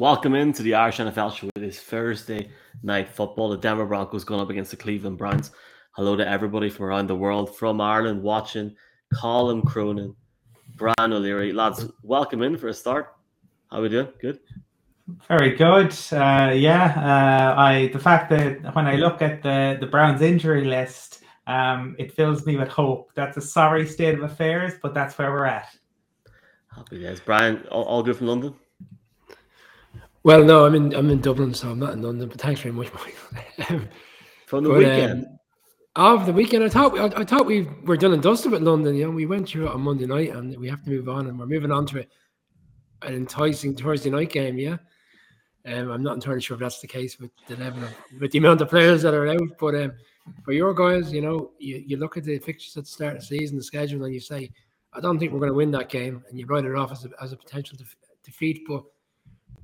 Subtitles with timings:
[0.00, 1.50] Welcome into the Irish NFL show.
[1.54, 2.48] It is Thursday
[2.82, 3.50] night football.
[3.50, 5.50] The Denver Broncos going up against the Cleveland Browns.
[5.90, 8.74] Hello to everybody from around the world, from Ireland, watching.
[9.14, 10.16] Colin Cronin,
[10.76, 11.52] Brian O'Leary.
[11.52, 13.14] Lads, welcome in for a start.
[13.70, 14.08] How are we doing?
[14.22, 14.40] Good?
[15.28, 15.92] Very good.
[16.10, 20.64] Uh, yeah, uh, I the fact that when I look at the, the Browns injury
[20.64, 23.12] list, um, it fills me with hope.
[23.14, 25.68] That's a sorry state of affairs, but that's where we're at.
[26.74, 27.20] Happy days.
[27.20, 28.54] Brian, all, all good from London?
[30.22, 32.28] Well, no, I'm in I'm in Dublin, so I'm not in London.
[32.28, 33.88] But thanks very much, Mike.
[34.46, 35.26] From the but, weekend.
[35.26, 35.36] Um,
[35.96, 38.94] of the weekend, I thought I, I, thought we were done and dusted with London.
[38.94, 41.26] You know, we went through it on Monday night, and we have to move on,
[41.26, 42.06] and we're moving on to
[43.02, 44.56] an enticing Thursday night game.
[44.56, 44.76] Yeah,
[45.66, 47.90] um, I'm not entirely sure if that's the case with the level of
[48.20, 49.92] with the amount of players that are out, but um,
[50.44, 53.20] for your guys, you know, you, you look at the fixtures at the start of
[53.20, 54.50] the season, the schedule, and you say,
[54.92, 57.04] I don't think we're going to win that game, and you write it off as
[57.04, 58.84] a, as a potential def- defeat, but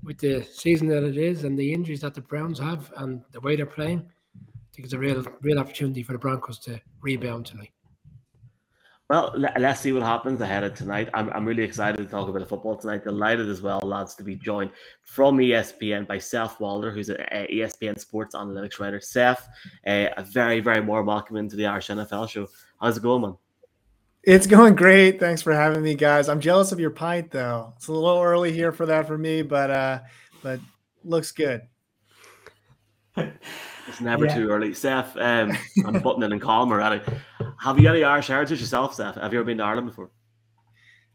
[0.07, 3.41] with the season that it is and the injuries that the Browns have and the
[3.41, 7.47] way they're playing, I think it's a real real opportunity for the Broncos to rebound
[7.47, 7.73] tonight.
[9.09, 11.09] Well, let's see what happens ahead of tonight.
[11.15, 13.05] I'm, I'm really excited to talk about the football tonight.
[13.05, 14.73] Delighted as well, lads, to be joined
[15.05, 19.01] from ESPN by Seth Walder, who's an ESPN Sports Analytics writer.
[19.01, 19.49] Seth,
[19.87, 22.49] uh, a very, very warm welcome into the Irish NFL show.
[22.81, 23.37] How's it going, man?
[24.27, 25.21] It's going great.
[25.21, 26.29] Thanks for having me, guys.
[26.29, 27.73] I'm jealous of your pint, though.
[27.77, 30.01] It's a little early here for that for me, but uh,
[30.43, 30.61] but
[31.05, 31.63] looks good.
[33.89, 34.35] It's never yeah.
[34.35, 34.75] too early.
[34.75, 37.01] Seth, um, I'm buttoning and calm already.
[37.61, 39.15] Have you any Irish heritage yourself, Seth?
[39.15, 40.11] Have you ever been to Ireland before?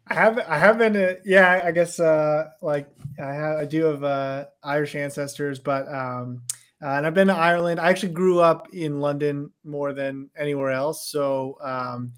[0.08, 0.40] I have.
[0.40, 0.94] I have been.
[0.94, 2.00] To, yeah, I guess.
[2.00, 2.88] Uh, like
[3.22, 3.58] I have.
[3.58, 6.44] I do have uh, Irish ancestors, but um,
[6.82, 7.82] uh, and I've been to Ireland.
[7.82, 12.14] I actually grew up in London more than anywhere else, so um,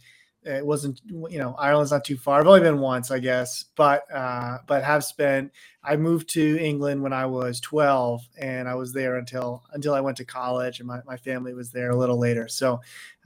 [0.46, 2.40] it wasn't you know Ireland's not too far.
[2.40, 5.52] I've only been once, I guess, but uh, but have spent.
[5.84, 10.02] I moved to England when I was 12, and I was there until until I
[10.02, 12.48] went to college, and my, my family was there a little later.
[12.48, 12.82] So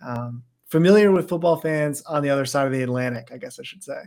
[0.06, 3.64] um, familiar with football fans on the other side of the Atlantic, I guess I
[3.64, 4.02] should say.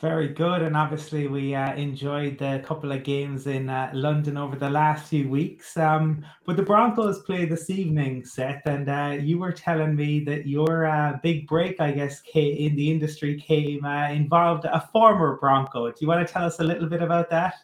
[0.00, 4.54] Very good, and obviously we uh, enjoyed the couple of games in uh, London over
[4.54, 5.76] the last few weeks.
[5.76, 10.46] Um, but the Broncos play this evening, Seth, and uh, you were telling me that
[10.46, 15.88] your uh, big break, I guess, in the industry came uh, involved a former Bronco.
[15.88, 17.54] Do you want to tell us a little bit about that?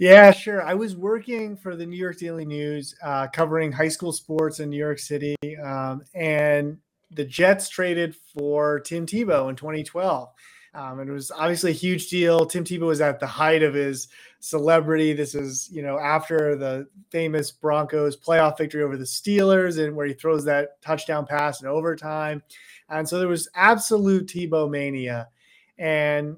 [0.00, 0.64] Yeah, sure.
[0.64, 4.70] I was working for the New York Daily News, uh, covering high school sports in
[4.70, 6.78] New York City, um, and
[7.12, 10.30] the Jets traded for Tim Tebow in 2012
[10.72, 12.46] um, and it was obviously a huge deal.
[12.46, 14.08] Tim Tebow was at the height of his
[14.38, 15.12] celebrity.
[15.12, 20.06] This is, you know, after the famous Broncos playoff victory over the Steelers and where
[20.06, 22.42] he throws that touchdown pass in overtime.
[22.88, 25.28] And so there was absolute Tebow mania.
[25.76, 26.36] And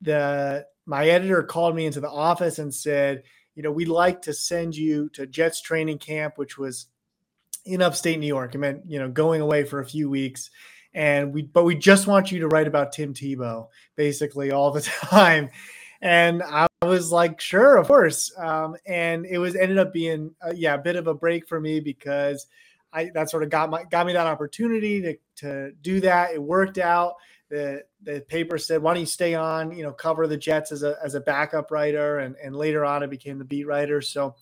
[0.00, 3.22] the my editor called me into the office and said,
[3.54, 6.86] you know, we'd like to send you to Jets training camp, which was
[7.64, 8.54] in upstate New York.
[8.54, 10.50] It meant, you know, going away for a few weeks
[10.94, 14.80] and we but we just want you to write about Tim Tebow basically all the
[15.02, 15.50] time.
[16.00, 18.32] And I was like, sure, of course.
[18.36, 21.60] Um, and it was ended up being uh, yeah a bit of a break for
[21.60, 22.46] me because
[22.92, 26.32] I that sort of got my got me that opportunity to to do that.
[26.32, 27.14] It worked out.
[27.48, 30.82] The the paper said, why don't you stay on, you know, cover the Jets as
[30.82, 34.00] a as a backup writer, and and later on I became the beat writer.
[34.00, 34.34] So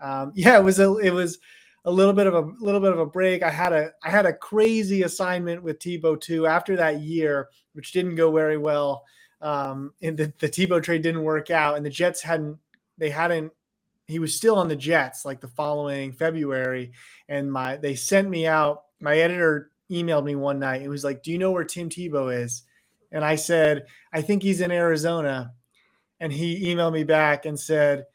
[0.00, 1.38] um, yeah, it was a it was
[1.86, 3.42] a little bit of a little bit of a break.
[3.42, 7.92] I had a I had a crazy assignment with Tebow too after that year, which
[7.92, 9.04] didn't go very well.
[9.40, 12.58] Um, and the, the Tebow trade didn't work out, and the Jets hadn't
[12.98, 13.52] they hadn't
[14.08, 16.92] he was still on the Jets like the following February,
[17.28, 18.82] and my they sent me out.
[19.00, 20.82] My editor emailed me one night.
[20.82, 22.64] It was like, "Do you know where Tim Tebow is?"
[23.12, 25.52] And I said, "I think he's in Arizona."
[26.18, 28.06] And he emailed me back and said,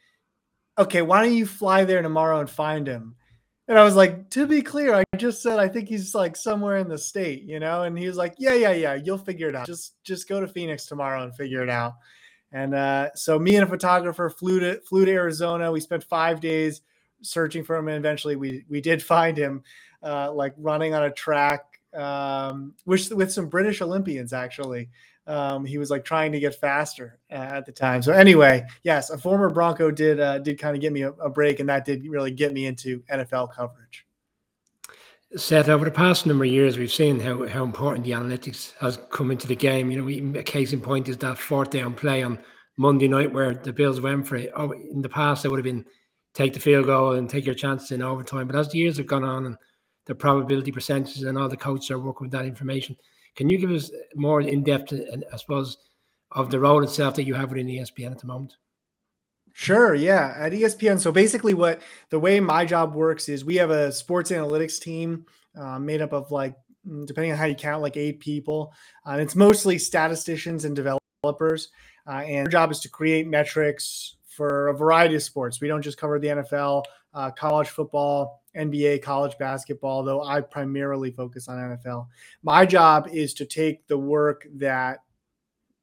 [0.78, 3.16] "Okay, why don't you fly there tomorrow and find him?"
[3.68, 6.78] And I was like, to be clear, I just said I think he's like somewhere
[6.78, 7.84] in the state, you know.
[7.84, 9.68] And he was like, yeah, yeah, yeah, you'll figure it out.
[9.68, 11.94] Just just go to Phoenix tomorrow and figure it out.
[12.52, 15.72] And uh, so me and a photographer flew to flew to Arizona.
[15.72, 16.82] We spent five days
[17.22, 19.64] searching for him, and eventually we we did find him,
[20.04, 24.90] uh, like running on a track, um, which with some British Olympians actually.
[25.28, 28.02] Um, he was like trying to get faster uh, at the time.
[28.02, 31.30] So anyway, yes, a former Bronco did uh, did kind of give me a, a,
[31.30, 34.06] break, and that did really get me into NFL coverage.
[35.36, 39.00] Seth, over the past number of years, we've seen how, how important the analytics has
[39.12, 39.90] come into the game.
[39.90, 42.38] You know, we, a case in point is that fourth down play on
[42.76, 44.52] Monday night where the Bills went for it.
[44.56, 45.86] Oh, in the past, it would have been
[46.34, 48.48] take the field goal and take your chances in overtime.
[48.48, 49.58] But as the years have gone on and
[50.06, 52.98] the probability percentages and all the coaches are working with that information,
[53.36, 55.78] can you give us more in depth, I suppose,
[56.32, 58.56] of the role itself that you have within ESPN at the moment?
[59.54, 60.34] Sure, yeah.
[60.38, 64.32] At ESPN, so basically, what the way my job works is we have a sports
[64.32, 65.26] analytics team
[65.60, 66.56] uh, made up of like,
[66.88, 68.74] mm, depending on how you count, like eight people.
[69.06, 71.70] Uh, and it's mostly statisticians and developers.
[72.08, 75.60] Uh, and our job is to create metrics for a variety of sports.
[75.60, 81.12] We don't just cover the NFL, uh, college football, NBA, college basketball, though I primarily
[81.12, 82.08] focus on NFL.
[82.44, 85.00] My job is to take the work that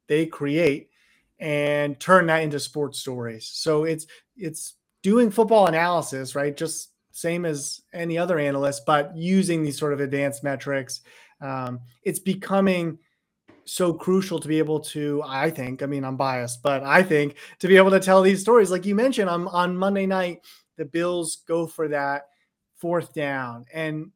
[0.06, 0.90] they create
[1.38, 3.48] and turn that into sports stories.
[3.52, 4.06] So it's
[4.36, 6.56] it's doing football analysis, right?
[6.56, 11.00] Just same as any other analyst, but using these sort of advanced metrics.
[11.40, 12.98] Um, it's becoming
[13.64, 17.36] so crucial to be able to i think i mean i'm biased but i think
[17.58, 20.40] to be able to tell these stories like you mentioned on, on monday night
[20.78, 22.28] the bills go for that
[22.78, 23.66] fourth down.
[23.72, 24.10] And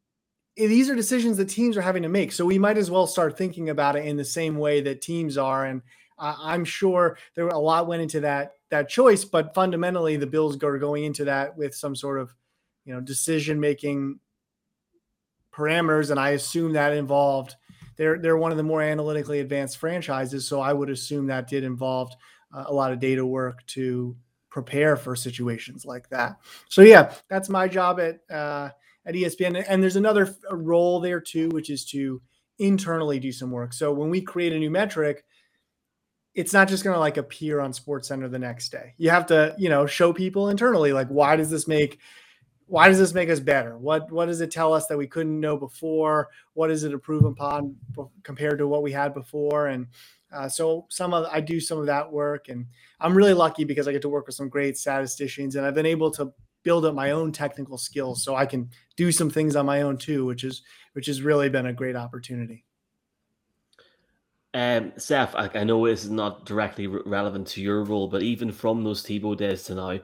[0.57, 2.33] these are decisions that teams are having to make.
[2.33, 5.39] So we might as well start thinking about it in the same way that teams
[5.39, 5.67] are.
[5.67, 5.83] And
[6.19, 10.79] I'm sure there a lot went into that that choice, but fundamentally the Bills are
[10.79, 12.35] going into that with some sort of
[12.85, 14.21] you know decision making
[15.53, 17.57] parameters, and I assume that involved.
[17.97, 21.65] They're they're one of the more analytically advanced franchises, so I would assume that did
[21.65, 22.13] involve
[22.53, 24.17] uh, a lot of data work to
[24.53, 26.37] prepare for situations like that.
[26.69, 28.69] So yeah, that's my job at uh,
[29.07, 32.21] at ESPN, and there's another role there too, which is to
[32.59, 33.73] internally do some work.
[33.73, 35.25] So when we create a new metric,
[36.35, 38.93] it's not just going to like appear on SportsCenter the next day.
[38.99, 41.99] You have to you know show people internally like why does this make
[42.67, 43.79] why does this make us better?
[43.79, 46.29] What what does it tell us that we couldn't know before?
[46.53, 47.75] What is it improve upon
[48.23, 49.69] compared to what we had before?
[49.69, 49.87] And
[50.35, 52.67] uh, so some of i do some of that work and
[53.01, 55.87] i'm really lucky because i get to work with some great statisticians and i've been
[55.87, 56.33] able to
[56.63, 59.97] build up my own technical skills so i can do some things on my own
[59.97, 60.63] too which is
[60.93, 62.65] which has really been a great opportunity.
[64.55, 68.23] Um, Seth, I, I know this is not directly re- relevant to your role, but
[68.23, 69.99] even from those Tebow days to now,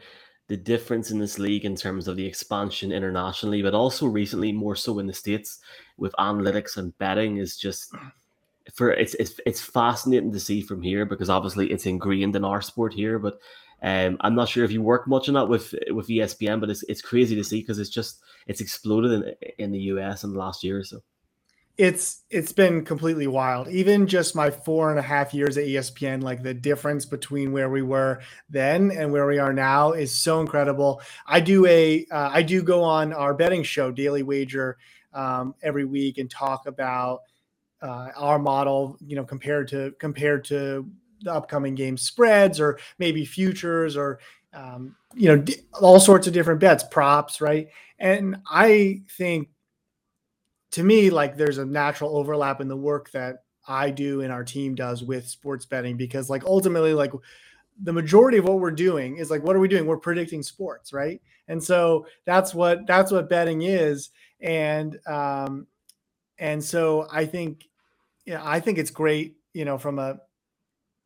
[0.48, 4.74] the difference in this league in terms of the expansion internationally, but also recently more
[4.74, 5.58] so in the states
[5.98, 7.94] with analytics and betting is just
[8.74, 12.62] for it's it's it's fascinating to see from here because obviously it's ingrained in our
[12.62, 13.18] sport here.
[13.18, 13.38] But
[13.82, 16.82] um, I'm not sure if you work much on that with with ESPN, but it's
[16.84, 20.38] it's crazy to see because it's just it's exploded in in the US in the
[20.38, 21.02] last year or so
[21.78, 26.20] it's it's been completely wild even just my four and a half years at espn
[26.20, 30.40] like the difference between where we were then and where we are now is so
[30.40, 34.76] incredible i do a uh, I do go on our betting show daily wager
[35.12, 37.20] um, every week and talk about
[37.82, 40.88] uh, our model you know compared to compared to
[41.22, 44.18] the upcoming game spreads or maybe futures or
[44.54, 45.44] um, you know
[45.80, 49.48] all sorts of different bets props right and i think
[50.72, 54.44] to me, like there's a natural overlap in the work that I do and our
[54.44, 57.12] team does with sports betting because, like, ultimately, like
[57.82, 59.86] the majority of what we're doing is like, what are we doing?
[59.86, 61.20] We're predicting sports, right?
[61.48, 64.10] And so that's what that's what betting is,
[64.40, 65.66] and um,
[66.38, 67.67] and so I think,
[68.28, 70.18] yeah, I think it's great, you know, from a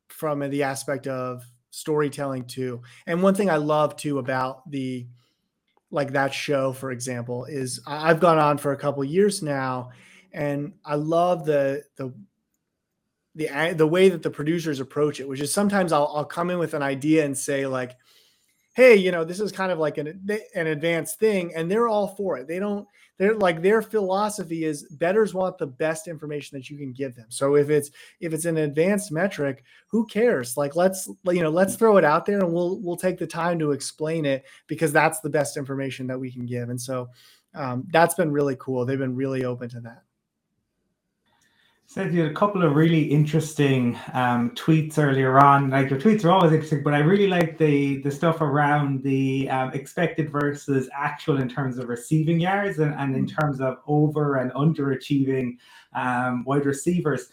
[0.08, 2.82] from the aspect of storytelling too.
[3.06, 5.06] And one thing I love too about the
[5.92, 9.90] like that show, for example, is I've gone on for a couple years now,
[10.32, 12.12] and I love the the
[13.36, 16.58] the the way that the producers approach it, which is sometimes I'll I'll come in
[16.58, 17.96] with an idea and say like,
[18.74, 22.08] hey, you know, this is kind of like an an advanced thing, and they're all
[22.08, 22.48] for it.
[22.48, 22.88] They don't
[23.18, 27.26] they're like their philosophy is betters want the best information that you can give them.
[27.28, 27.90] So if it's
[28.20, 30.56] if it's an advanced metric, who cares?
[30.56, 33.58] Like let's you know let's throw it out there and we'll we'll take the time
[33.58, 36.68] to explain it because that's the best information that we can give.
[36.68, 37.08] And so
[37.54, 38.84] um, that's been really cool.
[38.86, 40.02] They've been really open to that
[41.92, 45.68] said you had a couple of really interesting um, tweets earlier on.
[45.68, 49.50] Like your tweets are always interesting, but I really like the the stuff around the
[49.50, 54.36] um, expected versus actual in terms of receiving yards and, and in terms of over
[54.36, 55.58] and underachieving
[55.92, 57.28] um, wide receivers.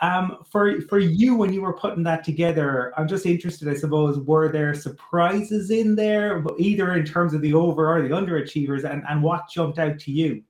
[0.00, 3.68] Um, for for you when you were putting that together, I'm just interested.
[3.68, 8.14] I suppose were there surprises in there, either in terms of the over or the
[8.14, 10.42] underachievers, and and what jumped out to you?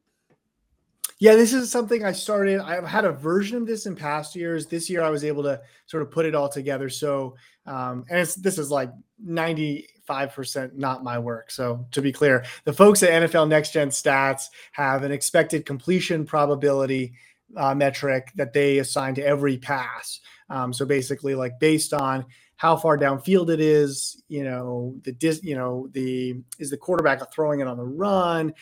[1.20, 2.60] Yeah, this is something I started.
[2.60, 4.66] I've had a version of this in past years.
[4.66, 6.88] This year, I was able to sort of put it all together.
[6.88, 7.36] So,
[7.66, 8.90] um, and this is like
[9.22, 11.50] ninety five percent not my work.
[11.50, 16.24] So to be clear, the folks at NFL Next Gen Stats have an expected completion
[16.24, 17.12] probability
[17.54, 20.20] uh, metric that they assign to every pass.
[20.48, 22.24] Um, so basically, like based on
[22.56, 27.20] how far downfield it is, you know, the dis, you know, the is the quarterback
[27.32, 28.52] throwing it on the run,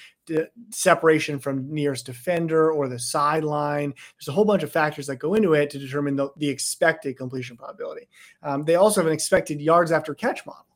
[0.70, 3.94] separation from nearest defender or the sideline.
[4.16, 7.16] There's a whole bunch of factors that go into it to determine the, the expected
[7.16, 8.08] completion probability.
[8.42, 10.66] Um, they also have an expected yards after catch model.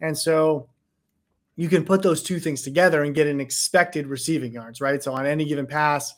[0.00, 0.68] And so
[1.56, 5.02] you can put those two things together and get an expected receiving yards, right?
[5.02, 6.14] So on any given pass,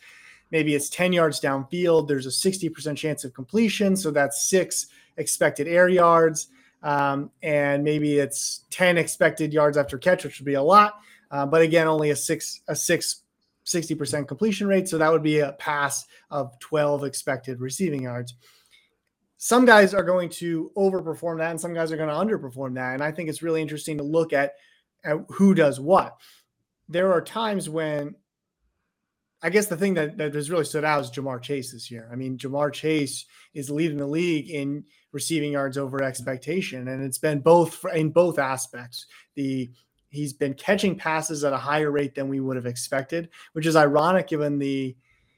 [0.51, 3.97] maybe it's 10 yards downfield, there's a 60% chance of completion.
[3.97, 6.49] So that's six expected air yards.
[6.83, 11.01] Um, and maybe it's 10 expected yards after catch, which would be a lot.
[11.31, 13.23] Uh, but again, only a six, a six
[13.67, 14.89] 60% completion rate.
[14.89, 18.35] So that would be a pass of 12 expected receiving yards.
[19.37, 22.95] Some guys are going to overperform that, and some guys are going to underperform that.
[22.95, 24.55] And I think it's really interesting to look at,
[25.03, 26.19] at who does what.
[26.89, 28.17] There are times when
[29.43, 32.11] I guess the thing that, that has really stood out is Ja'Marr Chase this year.
[32.13, 37.17] I mean, Ja'Marr Chase is leading the league in receiving yards over expectation, and it's
[37.17, 39.07] been both in both aspects.
[39.37, 39.71] The
[40.11, 43.77] he's been catching passes at a higher rate than we would have expected, which is
[43.77, 44.95] ironic given the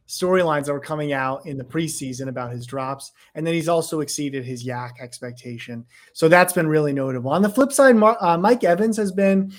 [0.09, 3.13] storylines that were coming out in the preseason about his drops.
[3.35, 5.87] And then he's also exceeded his YAC expectation.
[6.13, 7.31] So that's been really notable.
[7.31, 9.53] On the flip side, uh, Mike Evans has been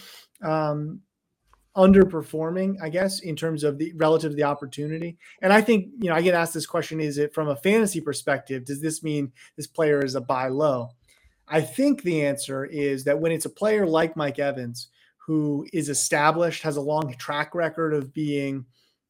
[0.43, 0.99] um,
[1.75, 5.17] underperforming, I guess, in terms of the relative to the opportunity.
[5.41, 8.01] And I think, you know, I get asked this question is it from a fantasy
[8.01, 10.89] perspective, does this mean this player is a buy low?
[11.47, 14.89] I think the answer is that when it's a player like Mike Evans,
[15.25, 18.65] who is established, has a long track record of being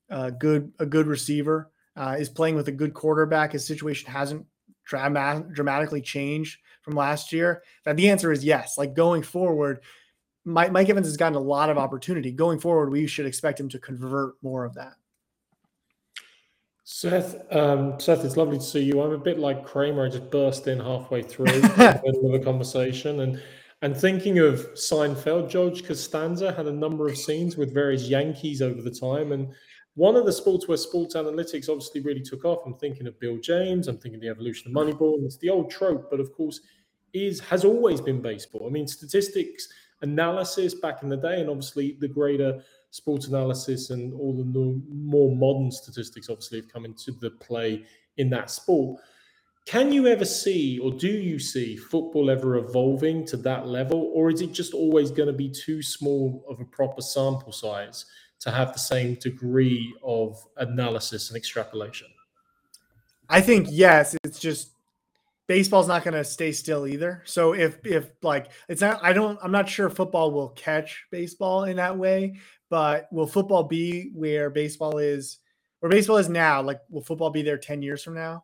[0.09, 3.53] a good a good receiver, uh, is playing with a good quarterback.
[3.53, 4.45] His situation hasn't
[4.85, 7.63] dramatically changed from last year.
[7.85, 8.77] That the answer is yes.
[8.77, 9.79] Like going forward,
[10.45, 12.31] Mike, Mike Evans has gotten a lot of opportunity.
[12.31, 14.93] Going forward, we should expect him to convert more of that.
[16.85, 19.01] Seth, um, Seth, it's lovely to see you.
[19.01, 20.05] I'm a bit like Kramer.
[20.05, 23.41] I just burst in halfway through the middle of a conversation, and
[23.83, 28.81] and thinking of Seinfeld, George Costanza had a number of scenes with various Yankees over
[28.81, 29.33] the time.
[29.33, 29.49] And
[29.95, 33.37] one of the sports where sports analytics obviously really took off, I'm thinking of Bill
[33.37, 35.25] James, I'm thinking of the evolution of Moneyball.
[35.25, 36.61] It's the old trope, but of course,
[37.11, 38.65] is has always been baseball.
[38.65, 39.67] I mean, statistics
[40.01, 45.35] analysis back in the day, and obviously the greater sports analysis and all the more
[45.35, 47.83] modern statistics obviously have come into the play
[48.15, 49.01] in that sport.
[49.65, 54.29] Can you ever see, or do you see football ever evolving to that level, or
[54.29, 58.05] is it just always going to be too small of a proper sample size
[58.41, 62.07] to have the same degree of analysis and extrapolation?
[63.29, 64.17] I think yes.
[64.25, 64.71] It's just
[65.47, 67.21] baseball's not going to stay still either.
[67.25, 71.63] So if if like it's not, I don't, I'm not sure football will catch baseball
[71.63, 72.35] in that way.
[72.69, 75.37] But will football be where baseball is,
[75.79, 76.61] where baseball is now?
[76.61, 78.43] Like, will football be there ten years from now?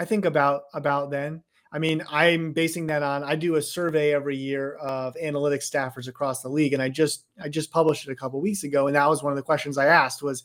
[0.00, 1.42] I think about about then.
[1.72, 6.08] I mean, I'm basing that on I do a survey every year of analytics staffers
[6.08, 8.96] across the league, and I just I just published it a couple weeks ago, and
[8.96, 10.44] that was one of the questions I asked was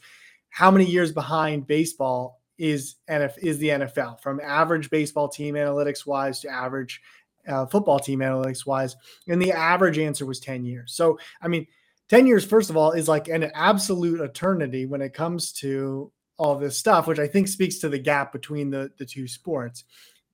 [0.50, 6.06] how many years behind baseball is NF is the NFL from average baseball team analytics
[6.06, 7.02] wise to average
[7.48, 8.98] uh, football team analytics wise,
[9.30, 10.96] and the average answer was ten years.
[10.98, 11.66] So I mean,
[12.10, 16.56] ten years first of all is like an absolute eternity when it comes to all
[16.56, 19.84] this stuff, which I think speaks to the gap between the the two sports.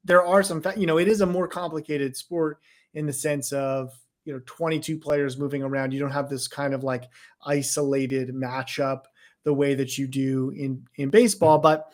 [0.03, 2.59] There are some, you know, it is a more complicated sport
[2.93, 3.93] in the sense of
[4.25, 5.93] you know 22 players moving around.
[5.93, 7.05] You don't have this kind of like
[7.45, 9.03] isolated matchup
[9.43, 11.91] the way that you do in in baseball, but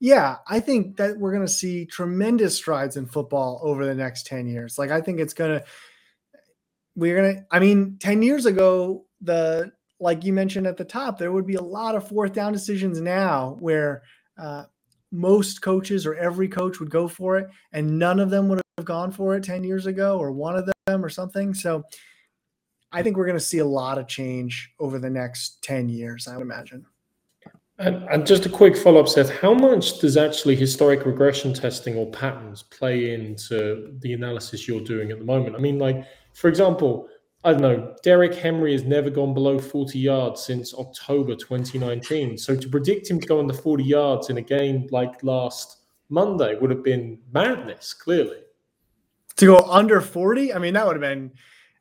[0.00, 4.26] yeah, I think that we're going to see tremendous strides in football over the next
[4.26, 4.78] 10 years.
[4.78, 5.64] Like I think it's going to
[6.96, 11.18] we're going to I mean 10 years ago the like you mentioned at the top,
[11.18, 14.02] there would be a lot of fourth down decisions now where
[14.38, 14.64] uh,
[15.12, 18.86] most coaches or every coach would go for it, and none of them would have
[18.86, 21.52] gone for it 10 years ago, or one of them, or something.
[21.52, 21.84] So
[22.92, 26.26] I think we're going to see a lot of change over the next 10 years,
[26.26, 26.86] I would imagine.
[27.78, 29.30] And, and just a quick follow up, Seth.
[29.30, 35.10] How much does actually historic regression testing or patterns play into the analysis you're doing
[35.10, 35.56] at the moment?
[35.56, 36.04] I mean, like,
[36.34, 37.08] for example,
[37.42, 42.36] I don't know, Derrick Henry has never gone below 40 yards since October 2019.
[42.36, 45.78] So to predict him to go under 40 yards in a game like last
[46.10, 48.38] Monday would have been madness, clearly.
[49.36, 50.52] To go under 40?
[50.52, 51.32] I mean, that would have been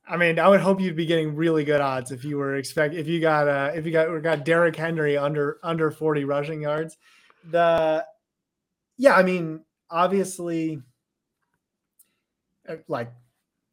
[0.10, 2.96] I mean, I would hope you'd be getting really good odds if you were expect
[2.96, 6.62] if you got uh if you got or got Derrick Henry under under 40 rushing
[6.64, 6.98] yards.
[7.52, 8.04] The
[8.98, 9.62] yeah, I mean,
[9.92, 10.82] obviously
[12.68, 13.12] uh, like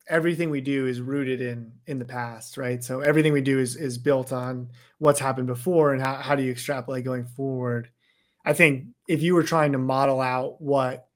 [0.09, 3.77] everything we do is rooted in in the past right so everything we do is
[3.77, 7.91] is built on what's happened before and how, how do you extrapolate going forward
[8.45, 11.07] i think if you were trying to model out what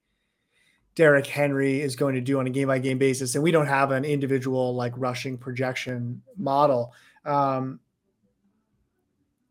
[0.97, 3.69] Derrick Henry is going to do on a game by game basis, and we don't
[3.69, 6.93] have an individual like rushing projection model.
[7.25, 7.81] Um,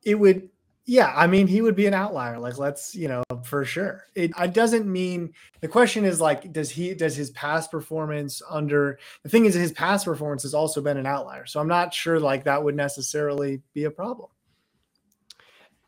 [0.04, 0.50] it would
[0.90, 2.40] Yeah, I mean, he would be an outlier.
[2.40, 4.06] Like, let's, you know, for sure.
[4.16, 8.98] It, it doesn't mean the question is like, does he, does his past performance under
[9.22, 11.46] the thing is, his past performance has also been an outlier.
[11.46, 14.30] So I'm not sure like that would necessarily be a problem.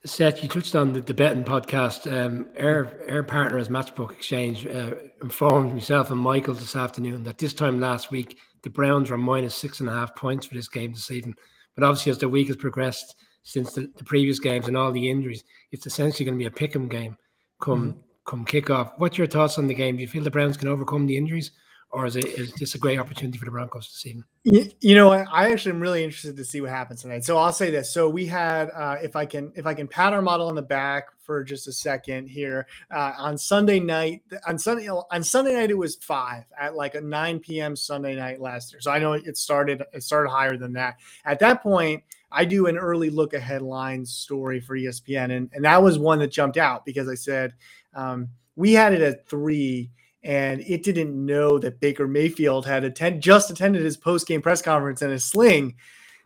[0.05, 2.05] Seth, you touched on the, the betting podcast.
[2.05, 4.93] Um, our our partner as Matchbook Exchange uh,
[5.23, 9.55] informed myself and Michael this afternoon that this time last week the Browns were minus
[9.55, 11.35] six and a half points for this game this evening.
[11.73, 15.09] But obviously, as the week has progressed, since the, the previous games and all the
[15.09, 15.43] injuries.
[15.71, 17.17] It's essentially going to be a pick 'em game
[17.61, 17.99] come mm-hmm.
[18.25, 18.91] come kickoff.
[18.97, 19.95] What's your thoughts on the game?
[19.95, 21.51] Do you feel the Browns can overcome the injuries,
[21.91, 24.21] or is it is this a great opportunity for the Broncos to see?
[24.43, 27.23] You, you know, I actually am really interested to see what happens tonight.
[27.23, 30.11] So I'll say this: so we had, uh, if I can, if I can pat
[30.11, 34.57] our model on the back for just a second here, uh, on Sunday night, on
[34.57, 37.75] Sunday on Sunday night it was five at like a 9 p.m.
[37.75, 38.81] Sunday night last year.
[38.81, 40.97] So I know it started it started higher than that.
[41.23, 45.65] At that point I do an early look ahead lines story for ESPN, and, and
[45.65, 47.53] that was one that jumped out because I said
[47.93, 49.91] um, we had it at three,
[50.23, 54.61] and it didn't know that Baker Mayfield had attend just attended his post game press
[54.61, 55.75] conference in a sling.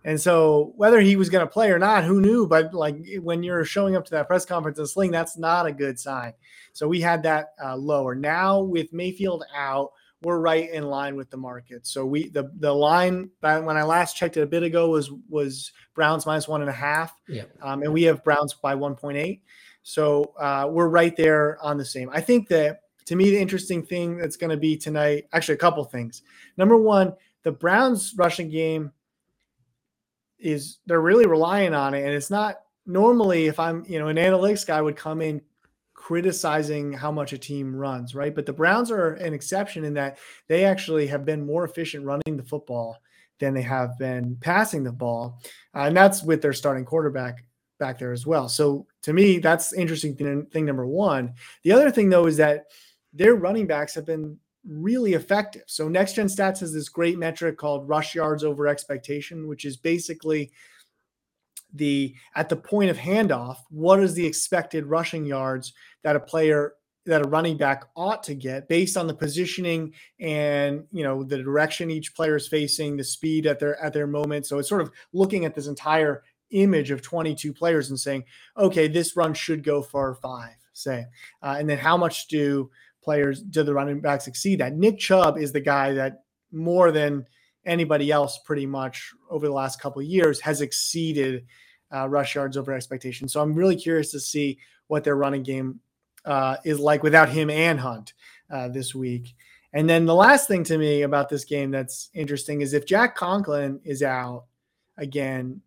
[0.03, 2.45] And so, whether he was going to play or not, who knew?
[2.45, 5.65] But like when you're showing up to that press conference in a sling, that's not
[5.65, 6.33] a good sign.
[6.73, 8.13] So we had that uh, lower.
[8.13, 9.93] Now with Mayfield out,
[10.25, 11.85] we're right in line with the market.
[11.85, 15.71] So we the the line when I last checked it a bit ago was was
[15.93, 17.13] Browns minus one and a half.
[17.27, 17.43] Yeah.
[17.61, 19.41] Um, and we have Browns by 1.8.
[19.83, 22.09] So uh, we're right there on the same.
[22.11, 25.59] I think that to me the interesting thing that's going to be tonight, actually a
[25.59, 26.23] couple things.
[26.57, 27.13] Number one,
[27.43, 28.91] the Browns rushing game
[30.39, 34.17] is they're really relying on it, and it's not normally if I'm you know an
[34.17, 35.39] analytics guy would come in
[36.05, 38.35] criticizing how much a team runs, right?
[38.35, 42.37] But the Browns are an exception in that they actually have been more efficient running
[42.37, 42.99] the football
[43.39, 45.41] than they have been passing the ball.
[45.73, 47.43] Uh, and that's with their starting quarterback
[47.79, 48.47] back there as well.
[48.47, 51.33] So to me, that's interesting thing, thing number one.
[51.63, 52.65] The other thing, though, is that
[53.11, 55.63] their running backs have been really effective.
[55.65, 59.75] So Next Gen Stats has this great metric called rush yards over expectation, which is
[59.75, 60.51] basically
[61.75, 66.73] the at the point of handoff, what is the expected rushing yards that a player
[67.05, 71.37] that a running back ought to get based on the positioning and you know the
[71.37, 74.45] direction each player is facing, the speed at their at their moment.
[74.45, 78.23] So it's sort of looking at this entire image of 22 players and saying,
[78.57, 81.05] okay, this run should go for five, say,
[81.41, 82.69] uh, and then how much do
[83.03, 84.75] players do the running backs exceed that?
[84.75, 87.25] Nick Chubb is the guy that more than
[87.65, 91.45] anybody else pretty much over the last couple of years has exceeded
[91.95, 93.27] uh, rush yards over expectation.
[93.27, 95.79] So I'm really curious to see what their running game
[96.25, 98.13] uh, is like without him and Hunt
[98.49, 99.35] uh, this week.
[99.73, 103.15] And then the last thing to me about this game that's interesting is if Jack
[103.15, 104.45] Conklin is out
[104.97, 105.61] again,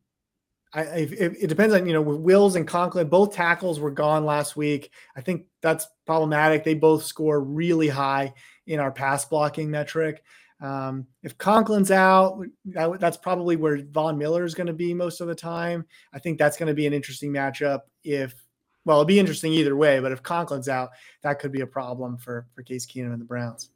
[0.73, 4.25] I, if, it depends on you know with Wills and Conklin, both tackles were gone
[4.25, 4.91] last week.
[5.17, 6.63] I think that's problematic.
[6.63, 8.35] They both score really high
[8.67, 10.23] in our pass blocking metric.
[10.61, 15.21] Um, if Conklin's out, that, that's probably where Von Miller is going to be most
[15.21, 15.85] of the time.
[16.13, 17.81] I think that's going to be an interesting matchup.
[18.03, 18.35] If
[18.85, 20.91] well, it'll be interesting either way, but if Conklin's out,
[21.23, 23.71] that could be a problem for for Case Keenum and the Browns.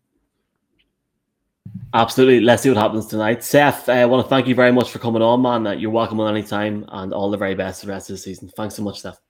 [1.95, 2.41] Absolutely.
[2.41, 3.45] Let's see what happens tonight.
[3.45, 5.67] Seth, I want to thank you very much for coming on, man.
[5.67, 8.19] Uh, you're welcome on any time and all the very best the rest of the
[8.19, 8.49] season.
[8.57, 9.21] Thanks so much, Seth.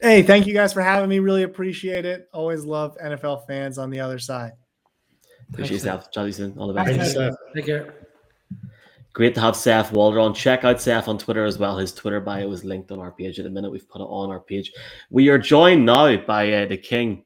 [0.00, 1.18] Hey, thank you guys for having me.
[1.18, 2.28] Really appreciate it.
[2.32, 4.52] Always love NFL fans on the other side.
[5.52, 6.10] Appreciate yourself.
[6.10, 6.58] Chat soon.
[6.58, 6.90] All the best.
[6.90, 7.34] Thanks, Seth.
[7.54, 7.94] Take care.
[9.12, 10.34] Great to have Seth Walder on.
[10.34, 11.78] Check out Seth on Twitter as well.
[11.78, 13.70] His Twitter bio is linked on our page at the minute.
[13.70, 14.72] We've put it on our page.
[15.08, 17.24] We are joined now by uh, the king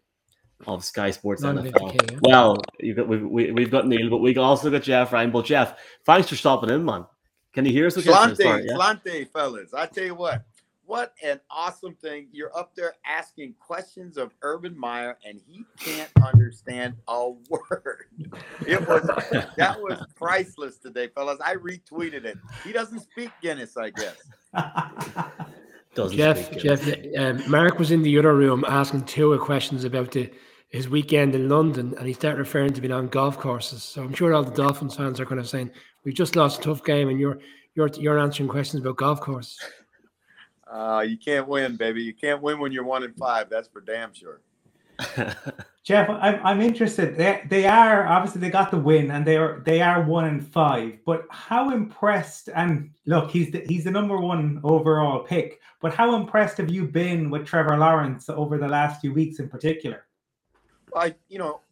[0.67, 1.91] of Sky Sports Not NFL.
[1.91, 2.19] King, yeah.
[2.23, 2.57] Well,
[2.95, 5.33] got, we've, we, we've got Neil, but we also got Jeff Ryan.
[5.33, 7.07] But Jeff, thanks for stopping in, man.
[7.53, 7.97] Can you hear us?
[7.97, 8.77] Slante, yeah?
[8.77, 9.75] Slante, fellas.
[9.75, 10.45] I tell you what,
[10.91, 12.27] what an awesome thing.
[12.33, 18.07] You're up there asking questions of Urban Meyer, and he can't understand a word.
[18.67, 19.07] It was
[19.57, 21.39] that was priceless today, fellas.
[21.45, 22.39] I retweeted it.
[22.65, 24.17] He doesn't speak Guinness, I guess.
[25.95, 26.85] doesn't Jeff, Jeff,
[27.17, 30.29] um, Mark was in the other room asking Tua questions about the
[30.71, 33.85] his weekend in London, and he started referring to being on golf courses.
[33.85, 35.71] So I'm sure all the Dolphins fans are kind of saying,
[36.05, 37.39] "We've just lost a tough game, and you're
[37.77, 39.57] you're you're answering questions about golf courses."
[40.71, 42.03] Uh, you can't win, baby.
[42.03, 43.51] You can't win when you're one in five.
[43.51, 44.41] That's for damn sure.
[45.83, 47.17] Jeff, I'm, I'm interested.
[47.17, 50.41] They, they are obviously they got the win and they are they are one in
[50.41, 50.99] five.
[51.05, 52.51] But how impressed?
[52.55, 55.61] And look, he's the, he's the number one overall pick.
[55.81, 59.49] But how impressed have you been with Trevor Lawrence over the last few weeks in
[59.49, 60.07] particular?
[60.95, 61.63] I, you know,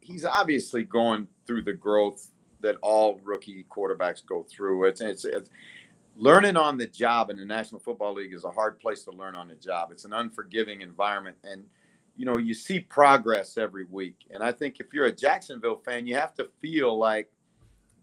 [0.00, 4.84] he's obviously going through the growth that all rookie quarterbacks go through.
[4.86, 5.48] It's it's, it's
[6.16, 9.36] learning on the job in the National Football League is a hard place to learn
[9.36, 9.90] on the job.
[9.92, 11.64] It's an unforgiving environment, and
[12.16, 14.16] you know you see progress every week.
[14.30, 17.30] And I think if you're a Jacksonville fan, you have to feel like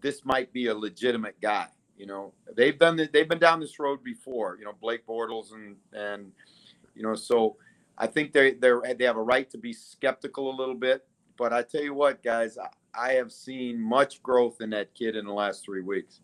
[0.01, 1.67] this might be a legitimate guy.
[1.97, 4.57] You know, they've done the, they've been down this road before.
[4.59, 6.31] You know, Blake Bortles and and
[6.95, 7.57] you know, so
[7.97, 11.05] I think they they they have a right to be skeptical a little bit.
[11.37, 15.15] But I tell you what, guys, I, I have seen much growth in that kid
[15.15, 16.21] in the last three weeks.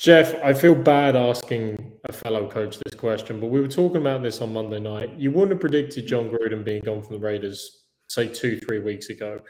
[0.00, 4.22] Jeff, I feel bad asking a fellow coach this question, but we were talking about
[4.22, 5.12] this on Monday night.
[5.18, 9.10] You wouldn't have predicted Jon Gruden being gone from the Raiders, say, two, three weeks
[9.10, 9.40] ago.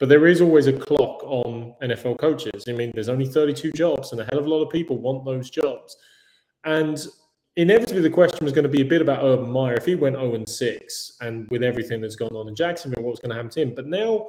[0.00, 2.64] But there is always a clock on NFL coaches.
[2.66, 5.26] I mean, there's only 32 jobs, and a hell of a lot of people want
[5.26, 5.94] those jobs.
[6.64, 7.06] And
[7.56, 9.74] inevitably, the question was going to be a bit about Urban Meyer.
[9.74, 13.10] If he went 0 and 6, and with everything that's gone on in Jacksonville, what
[13.10, 13.74] was going to happen to him?
[13.74, 14.28] But now,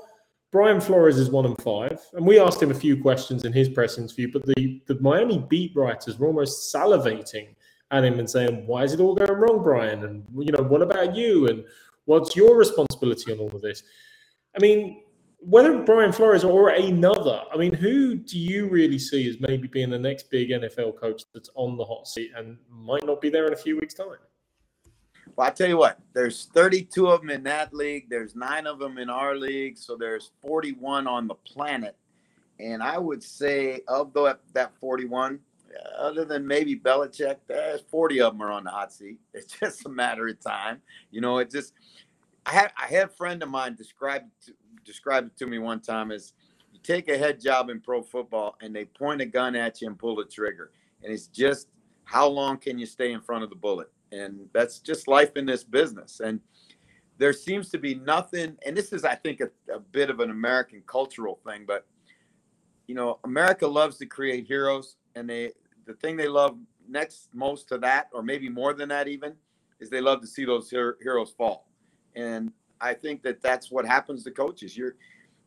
[0.51, 1.99] Brian Flores is 1 and 5.
[2.13, 5.45] And we asked him a few questions in his press interview, but the, the Miami
[5.47, 7.49] beat writers were almost salivating
[7.91, 10.03] at him and saying, Why is it all going wrong, Brian?
[10.03, 11.47] And, you know, what about you?
[11.47, 11.63] And
[12.05, 13.83] what's your responsibility on all of this?
[14.55, 15.03] I mean,
[15.39, 19.89] whether Brian Flores or another, I mean, who do you really see as maybe being
[19.89, 23.47] the next big NFL coach that's on the hot seat and might not be there
[23.47, 24.17] in a few weeks' time?
[25.39, 28.10] Well, I tell you what, there's 32 of them in that league.
[28.10, 29.78] There's nine of them in our league.
[29.78, 31.95] So there's 41 on the planet.
[32.60, 35.39] And I would say of the, that 41,
[35.73, 39.17] uh, other than maybe Belichick, there's 40 of them are on the hot seat.
[39.34, 40.82] It's just a matter of time.
[41.10, 41.71] You know, it just,
[42.45, 44.23] I had, I had a friend of mine describe
[44.84, 46.34] described it to me one time as
[46.73, 49.88] you take a head job in pro football and they point a gun at you
[49.88, 50.71] and pull the trigger.
[51.02, 51.69] And it's just
[52.04, 53.89] how long can you stay in front of the bullet?
[54.11, 56.19] And that's just life in this business.
[56.19, 56.39] And
[57.17, 60.31] there seems to be nothing, and this is, I think, a, a bit of an
[60.31, 61.85] American cultural thing, but
[62.87, 65.51] you know, America loves to create heroes, and they
[65.85, 69.33] the thing they love next most to that, or maybe more than that, even,
[69.79, 71.67] is they love to see those her- heroes fall.
[72.15, 74.75] And I think that that's what happens to coaches.
[74.75, 74.95] You're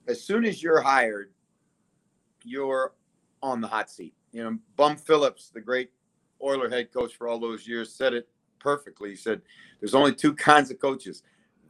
[0.07, 1.33] as soon as you're hired,
[2.44, 2.92] you're
[3.42, 4.14] on the hot seat.
[4.31, 5.90] You know, Bum Phillips, the great
[6.40, 8.29] Oiler head coach for all those years, said it
[8.62, 9.11] perfectly.
[9.11, 9.42] He said,
[9.81, 11.22] "There's only two kinds of coaches: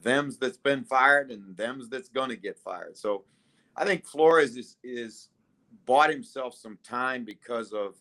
[0.03, 3.25] them's that's been fired and them's that's gonna get fired." So,
[3.77, 5.29] I think Flores is is
[5.87, 7.97] bought himself some time because of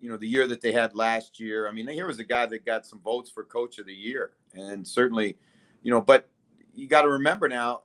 [0.00, 1.68] you know the year that they had last year.
[1.68, 4.32] I mean, here was a guy that got some votes for coach of the year,
[4.54, 5.36] and certainly,
[5.82, 6.28] you know, but
[6.74, 7.82] you got to remember now,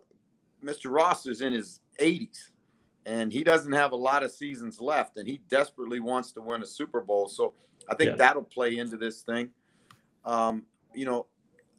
[0.63, 0.91] Mr.
[0.91, 2.50] Ross is in his 80s
[3.06, 6.62] and he doesn't have a lot of seasons left and he desperately wants to win
[6.62, 7.28] a Super Bowl.
[7.28, 7.54] So
[7.89, 8.15] I think yeah.
[8.17, 9.50] that'll play into this thing.
[10.26, 11.28] Um, you know,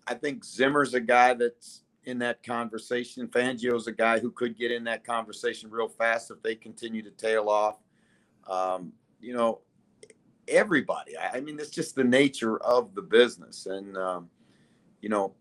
[0.06, 3.28] I think Zimmer's a guy that's in that conversation.
[3.28, 7.10] Fangio's a guy who could get in that conversation real fast if they continue to
[7.10, 7.78] tail off.
[8.48, 9.60] Um, you know,
[10.48, 11.16] everybody.
[11.16, 13.66] I, I, mean, it's just the nature of the business.
[13.66, 14.28] And, um,
[15.00, 15.34] you know,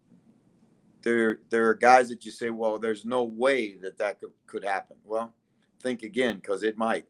[1.01, 4.63] there there are guys that you say, well, there's no way that that could, could
[4.63, 4.97] happen.
[5.03, 5.33] Well,
[5.81, 7.05] think again because it might.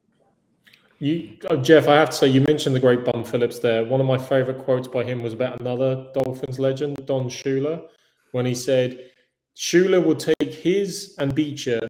[1.02, 3.84] You, oh, Jeff, I have to say, you mentioned the great Bum Phillips there.
[3.84, 7.88] One of my favorite quotes by him was about another Dolphins legend, Don Shula,
[8.34, 9.10] when he said,
[9.58, 11.82] Shula will take his and you,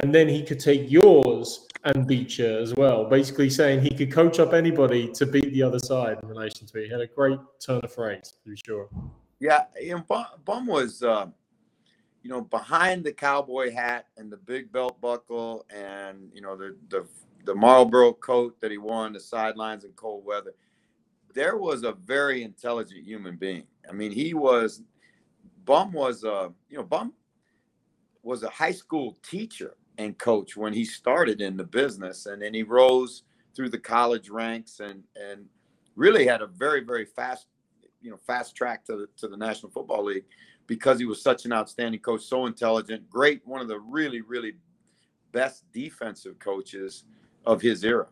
[0.00, 3.10] and then he could take yours and you as well.
[3.10, 6.78] Basically saying he could coach up anybody to beat the other side in relation to
[6.78, 6.84] it.
[6.84, 8.88] He had a great turn of phrase, to be sure.
[9.40, 11.02] Yeah, and Bum, Bum was.
[11.02, 11.26] Uh,
[12.22, 16.76] you know, behind the cowboy hat and the big belt buckle and you know the
[16.90, 17.06] the
[17.44, 20.52] the Marlboro coat that he wore on the sidelines in cold weather,
[21.34, 23.64] there was a very intelligent human being.
[23.88, 24.82] I mean, he was
[25.64, 27.12] Bum was a you know Bum
[28.22, 32.54] was a high school teacher and coach when he started in the business, and then
[32.54, 33.22] he rose
[33.54, 35.46] through the college ranks and and
[35.96, 37.46] really had a very very fast
[38.00, 40.24] you know fast track to the to the National Football League
[40.70, 44.54] because he was such an outstanding coach, so intelligent, great, one of the really, really
[45.32, 47.02] best defensive coaches
[47.46, 48.06] of his era.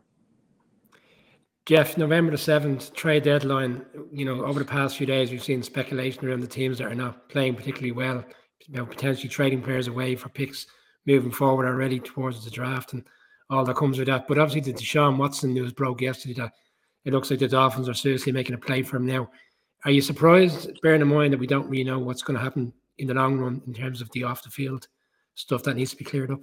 [1.67, 3.85] Jeff, November the 7th, trade deadline.
[4.11, 6.95] You know, over the past few days, we've seen speculation around the teams that are
[6.95, 8.25] not playing particularly well,
[8.87, 10.67] potentially trading players away for picks
[11.07, 13.05] moving forward already towards the draft and
[13.51, 14.29] all that comes with that.
[14.29, 16.53] But obviously, the Deshaun Watson news broke yesterday that
[17.05, 19.31] it looks like the Dolphins are seriously making a play for him now.
[19.85, 22.73] Are you surprised, bearing in mind that we don't really know what's going to happen
[22.99, 24.89] in the long run in terms of the off the field
[25.35, 26.41] stuff that needs to be cleared up?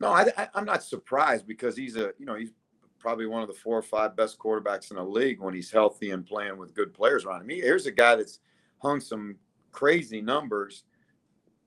[0.00, 2.52] No, I, am not surprised because he's a you know he's
[2.98, 6.10] probably one of the four or five best quarterbacks in the league when he's healthy
[6.10, 7.48] and playing with good players around him.
[7.48, 8.40] Here's a guy that's
[8.78, 9.36] hung some
[9.72, 10.84] crazy numbers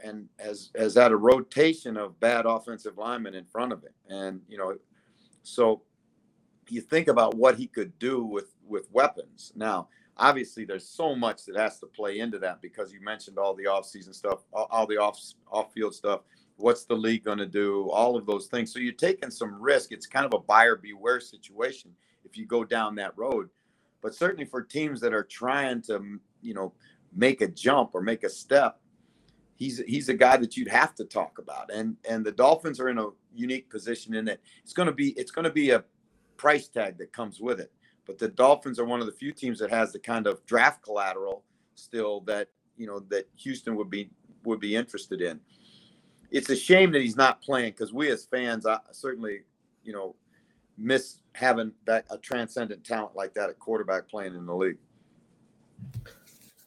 [0.04, 4.42] and has has had a rotation of bad offensive linemen in front of him, and
[4.48, 4.76] you know,
[5.44, 5.84] so
[6.70, 9.52] you think about what he could do with with weapons.
[9.56, 13.54] Now, obviously, there's so much that has to play into that because you mentioned all
[13.54, 15.20] the offseason stuff, all, all the off
[15.52, 16.22] off field stuff.
[16.58, 17.90] What's the league going to do?
[17.90, 18.72] All of those things.
[18.72, 19.92] So you're taking some risk.
[19.92, 21.92] It's kind of a buyer beware situation
[22.26, 23.50] if you go down that road.
[24.02, 26.74] But certainly for teams that are trying to, you know,
[27.16, 28.80] make a jump or make a step,
[29.56, 31.72] he's he's a guy that you'd have to talk about.
[31.72, 35.10] And and the Dolphins are in a unique position in that it's going to be
[35.12, 35.84] it's going to be a
[36.38, 37.72] price tag that comes with it.
[38.06, 40.84] But the Dolphins are one of the few teams that has the kind of draft
[40.84, 41.44] collateral
[41.76, 44.10] still that you know that Houston would be
[44.44, 45.40] would be interested in.
[46.34, 49.42] It's a shame that he's not playing because we as fans I certainly
[49.84, 50.16] you know
[50.78, 54.78] miss having that a transcendent talent like that at quarterback playing in the league.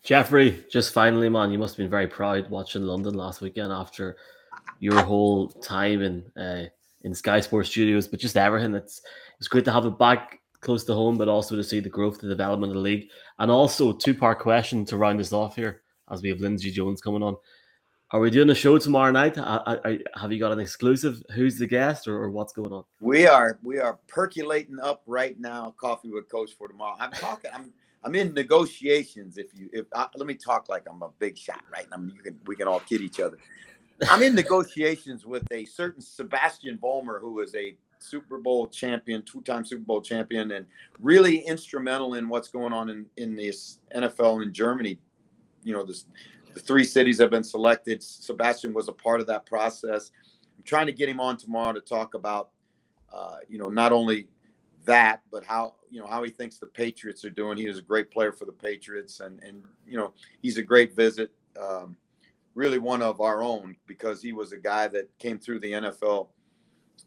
[0.02, 4.16] Jeffrey, just finally, man, you must have been very proud watching London last weekend after
[4.79, 6.66] your whole time in uh,
[7.02, 8.74] in Sky Sports Studios, but just everything.
[8.74, 9.02] It's
[9.38, 12.20] it's great to have it back close to home, but also to see the growth,
[12.20, 13.09] the development of the league,
[13.40, 17.00] and also two part question to round us off here as we have Lindsay Jones
[17.00, 17.37] coming on.
[18.12, 19.37] Are we doing a show tomorrow night?
[19.37, 21.25] I, I, have you got an exclusive?
[21.35, 22.85] Who's the guest, or, or, what's going on?
[23.01, 25.75] We are we are percolating up right now.
[25.77, 26.95] Coffee with Coach for tomorrow.
[27.01, 27.51] I'm talking.
[27.53, 27.73] I'm
[28.05, 29.38] I'm in negotiations.
[29.38, 31.87] If you if I, let me talk like I'm a big shot, right?
[31.92, 33.38] I mean, you can we can all kid each other.
[34.09, 39.64] I'm in negotiations with a certain Sebastian Vollmer, who is a Super Bowl champion, two-time
[39.64, 40.66] Super Bowl champion, and
[41.01, 45.01] really instrumental in what's going on in in this NFL in Germany.
[45.64, 46.05] You know, this
[46.57, 48.03] the three cities have been selected.
[48.03, 50.11] Sebastian was a part of that process.
[50.57, 52.49] I'm trying to get him on tomorrow to talk about,
[53.12, 54.29] uh, you know, not only
[54.87, 57.59] that, but how you know how he thinks the Patriots are doing.
[57.59, 60.97] He is a great player for the Patriots, and and you know he's a great
[60.97, 61.31] visit.
[61.61, 61.95] Um,
[62.55, 66.29] really one of our own because he was a guy that came through the NFL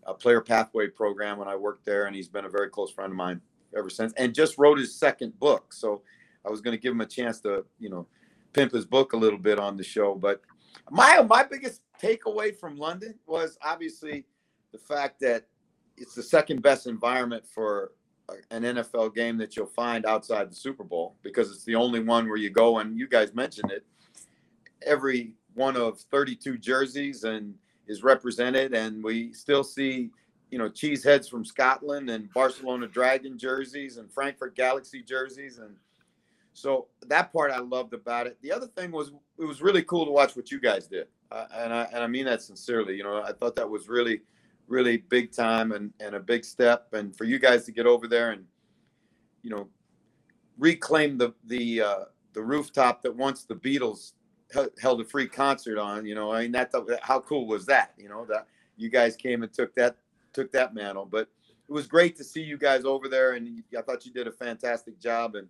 [0.06, 3.12] uh, player pathway program when I worked there, and he's been a very close friend
[3.12, 3.42] of mine
[3.76, 4.14] ever since.
[4.14, 6.04] And just wrote his second book, so
[6.46, 8.06] I was going to give him a chance to you know
[8.54, 10.16] pimp his book a little bit on the show.
[10.16, 10.42] But
[10.90, 14.26] my my biggest takeaway from London was obviously
[14.72, 15.46] the fact that
[15.98, 17.92] it's the second best environment for
[18.52, 22.28] an NFL game that you'll find outside the Super Bowl because it's the only one
[22.28, 23.86] where you go and you guys mentioned it.
[24.86, 27.56] Every one of 32 jerseys and
[27.88, 30.10] is represented, and we still see
[30.52, 35.76] you know cheeseheads from Scotland and Barcelona Dragon jerseys and Frankfurt Galaxy jerseys and
[36.60, 38.38] so that part I loved about it.
[38.42, 41.46] The other thing was it was really cool to watch what you guys did, uh,
[41.54, 42.96] and I and I mean that sincerely.
[42.96, 44.22] You know, I thought that was really,
[44.68, 48.08] really big time and and a big step, and for you guys to get over
[48.08, 48.44] there and,
[49.42, 49.70] you know,
[50.58, 54.14] reclaim the the uh, the rooftop that once the Beatles
[54.82, 56.06] held a free concert on.
[56.06, 57.94] You know, I mean that how cool was that?
[57.98, 59.96] You know that you guys came and took that
[60.34, 63.82] took that mantle, but it was great to see you guys over there, and I
[63.82, 65.48] thought you did a fantastic job and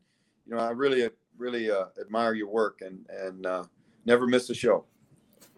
[0.50, 1.08] you know, I really,
[1.38, 3.64] really uh, admire your work and and uh,
[4.06, 4.86] never miss a show.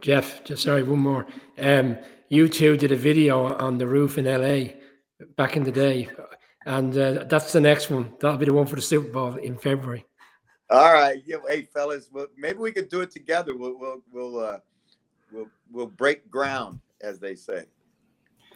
[0.02, 1.26] Jeff, just sorry, one more.
[1.58, 1.98] Um,
[2.30, 4.74] you two did a video on the roof in LA
[5.38, 6.10] back in the day,
[6.66, 8.14] and uh, that's the next one.
[8.20, 10.06] That'll be the one for the Super Bowl in February.
[10.70, 13.56] All right, yeah, hey fellas, well, maybe we could do it together.
[13.56, 14.58] We'll we'll we'll uh,
[15.32, 17.66] we'll we'll break ground, as they say.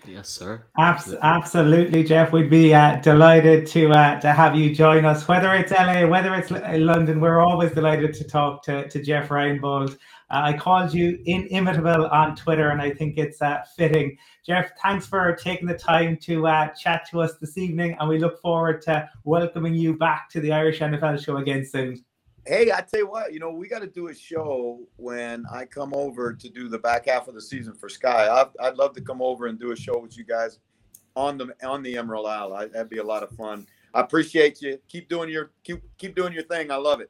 [0.07, 0.65] Yes, sir.
[0.77, 2.31] Abs- absolutely, Jeff.
[2.31, 5.27] We'd be uh, delighted to uh, to have you join us.
[5.27, 9.97] Whether it's LA, whether it's London, we're always delighted to talk to, to Jeff Reinbold.
[10.29, 14.17] Uh, I called you inimitable on Twitter, and I think it's uh, fitting.
[14.45, 18.19] Jeff, thanks for taking the time to uh, chat to us this evening, and we
[18.19, 22.03] look forward to welcoming you back to the Irish NFL show again soon.
[22.47, 25.65] Hey, I tell you what, you know, we got to do a show when I
[25.65, 28.27] come over to do the back half of the season for Sky.
[28.27, 30.59] I'd, I'd love to come over and do a show with you guys
[31.15, 32.53] on the on the Emerald Isle.
[32.53, 33.65] I, that'd be a lot of fun.
[33.95, 34.77] I appreciate you.
[34.87, 36.69] Keep doing your keep keep doing your thing.
[36.69, 37.09] I love it.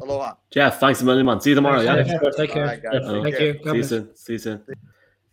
[0.00, 0.34] Aloha.
[0.50, 1.40] Jeff, thanks a million, man.
[1.40, 1.82] See you tomorrow.
[1.82, 2.30] Thanks, yeah.
[2.36, 2.66] Take care.
[2.66, 3.54] Right, Take Thank care.
[3.54, 3.60] you.
[3.64, 4.16] See you soon.
[4.16, 4.62] See you soon.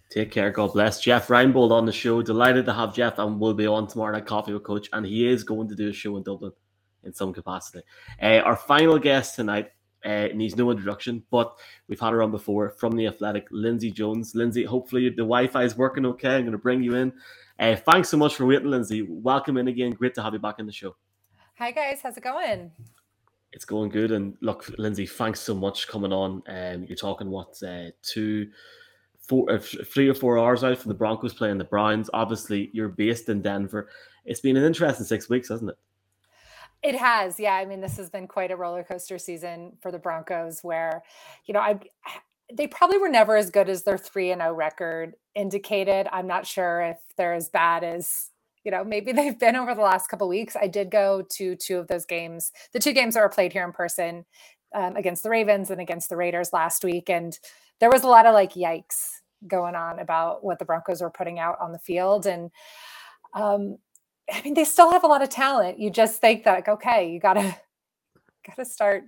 [0.10, 0.52] Take care.
[0.52, 1.02] God bless.
[1.02, 2.22] Jeff Reinbold on the show.
[2.22, 5.28] Delighted to have Jeff, and we'll be on tomorrow night coffee with Coach, and he
[5.28, 6.54] is going to do a show in Dublin
[7.04, 7.84] in some capacity.
[8.22, 9.72] Uh, our final guest tonight
[10.06, 14.36] uh, needs no introduction, but we've had her on before from the Athletic, Lindsay Jones.
[14.36, 16.36] Lindsay, hopefully the Wi-Fi is working okay.
[16.36, 17.14] I'm going to bring you in.
[17.60, 19.06] Uh, thanks so much for waiting, Lindsay.
[19.08, 19.92] Welcome in again.
[19.92, 20.96] Great to have you back in the show.
[21.60, 22.72] Hi guys, how's it going?
[23.52, 24.12] It's going good.
[24.12, 26.42] And look, Lindsay, thanks so much coming on.
[26.48, 28.50] Um, you're talking what uh, two,
[29.20, 32.10] four, uh, three or four hours out from the Broncos playing the Browns.
[32.12, 33.88] Obviously, you're based in Denver.
[34.26, 35.78] It's been an interesting six weeks, hasn't it?
[36.84, 37.54] It has, yeah.
[37.54, 41.04] I mean, this has been quite a roller coaster season for the Broncos, where,
[41.46, 41.80] you know, I
[42.54, 46.08] they probably were never as good as their three and zero record indicated.
[46.12, 48.30] I'm not sure if they're as bad as
[48.64, 50.56] you know, maybe they've been over the last couple weeks.
[50.60, 53.66] I did go to two of those games, the two games that were played here
[53.66, 54.26] in person
[54.74, 57.10] um, against the Ravens and against the Raiders last week.
[57.10, 57.38] And
[57.80, 59.10] there was a lot of like, yikes
[59.48, 62.26] going on about what the Broncos were putting out on the field.
[62.26, 62.50] And
[63.34, 63.78] um,
[64.32, 65.80] I mean, they still have a lot of talent.
[65.80, 67.56] You just think that, like, okay, you gotta
[68.48, 69.06] gotta start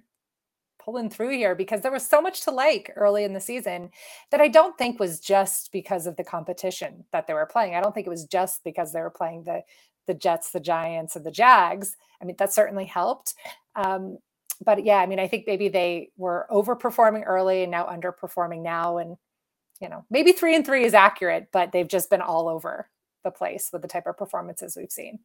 [0.80, 3.90] pulling through here because there was so much to like early in the season
[4.30, 7.74] that I don't think was just because of the competition that they were playing.
[7.74, 9.64] I don't think it was just because they were playing the
[10.08, 11.98] the Jets, the Giants, and the Jags.
[12.22, 13.34] I mean, that certainly helped.
[13.76, 14.20] Um,
[14.64, 19.00] but yeah, I mean, I think maybe they were overperforming early and now underperforming now.
[19.00, 19.18] And,
[19.82, 22.88] you know, maybe three and three is accurate, but they've just been all over
[23.26, 25.20] the place with the type of performances we've seen.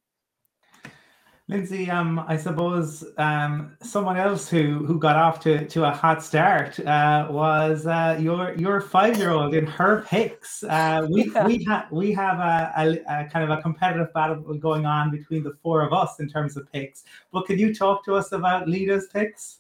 [1.50, 6.22] Lindsay, um, I suppose um, someone else who who got off to, to a hot
[6.22, 10.62] start uh, was uh, your your five year old in her picks.
[10.62, 11.44] Uh, we yeah.
[11.44, 15.42] we have we have a, a, a, kind of a competitive battle going on between
[15.42, 17.02] the four of us in terms of picks.
[17.32, 19.58] But could you talk to us about Lena's picks?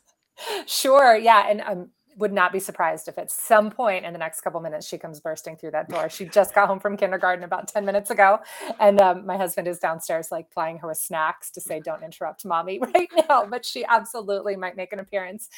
[0.66, 1.16] Sure.
[1.16, 4.60] Yeah, and um, would not be surprised if at some point in the next couple
[4.60, 6.10] minutes she comes bursting through that door.
[6.10, 8.38] She just got home from kindergarten about 10 minutes ago.
[8.78, 12.44] And um, my husband is downstairs, like plying her with snacks to say, don't interrupt
[12.44, 13.46] mommy right now.
[13.46, 15.48] But she absolutely might make an appearance.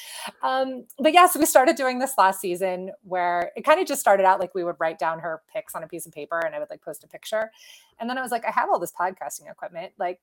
[0.41, 3.99] Um, but yeah, so we started doing this last season where it kind of just
[3.99, 6.55] started out like we would write down her picks on a piece of paper and
[6.55, 7.51] I would like post a picture.
[7.99, 9.91] And then I was like, I have all this podcasting equipment.
[9.99, 10.19] Like,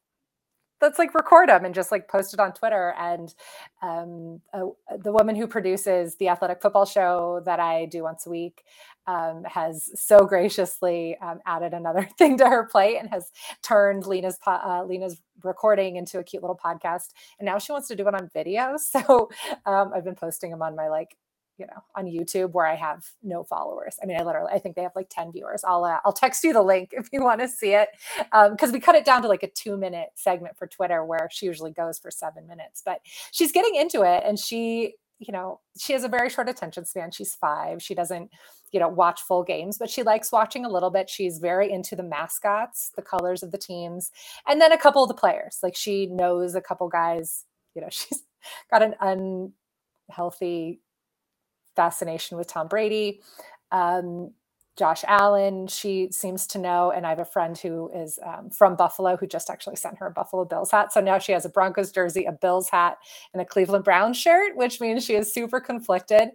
[0.81, 2.95] let's like record them and just like post it on Twitter.
[2.99, 3.35] And
[3.83, 4.67] um, uh,
[4.99, 8.65] the woman who produces the athletic football show that I do once a week
[9.07, 13.31] um, has so graciously um, added another thing to her plate and has
[13.63, 17.09] turned Lena's uh, Lena's recording into a cute little podcast.
[17.39, 18.77] And now she wants to do it on video.
[18.91, 19.31] So
[19.67, 21.17] um, I've been posting them on my like
[21.61, 23.97] you know on youtube where i have no followers.
[24.03, 25.63] I mean i literally i think they have like 10 viewers.
[25.65, 27.91] I'll uh, i'll text you the link if you want to see it.
[28.33, 31.29] Because um, we cut it down to like a two minute segment for twitter where
[31.31, 35.61] she usually goes for seven minutes but she's getting into it and she you know
[35.79, 37.11] she has a very short attention span.
[37.13, 37.83] She's five.
[37.83, 38.31] She doesn't
[38.73, 41.09] you know watch full games but she likes watching a little bit.
[41.09, 44.11] She's very into the mascots the colors of the teams
[44.49, 45.59] and then a couple of the players.
[45.63, 47.45] Like she knows a couple guys.
[47.75, 48.25] You know she's
[48.73, 49.53] got an
[50.09, 50.81] unhealthy
[51.77, 53.21] fascination with Tom Brady.
[53.73, 54.33] Um,
[54.81, 56.91] Josh Allen, she seems to know.
[56.91, 60.07] And I have a friend who is um, from Buffalo who just actually sent her
[60.07, 60.93] a Buffalo Bills hat.
[60.93, 62.97] So now she has a Broncos jersey, a Bills hat,
[63.35, 66.31] and a Cleveland Browns shirt, which means she is super conflicted.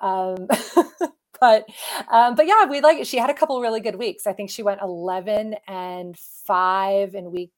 [0.00, 0.46] Um,
[1.40, 1.66] but
[2.12, 3.04] um, but yeah, we like.
[3.04, 4.28] She had a couple really good weeks.
[4.28, 7.52] I think she went 11 and five in week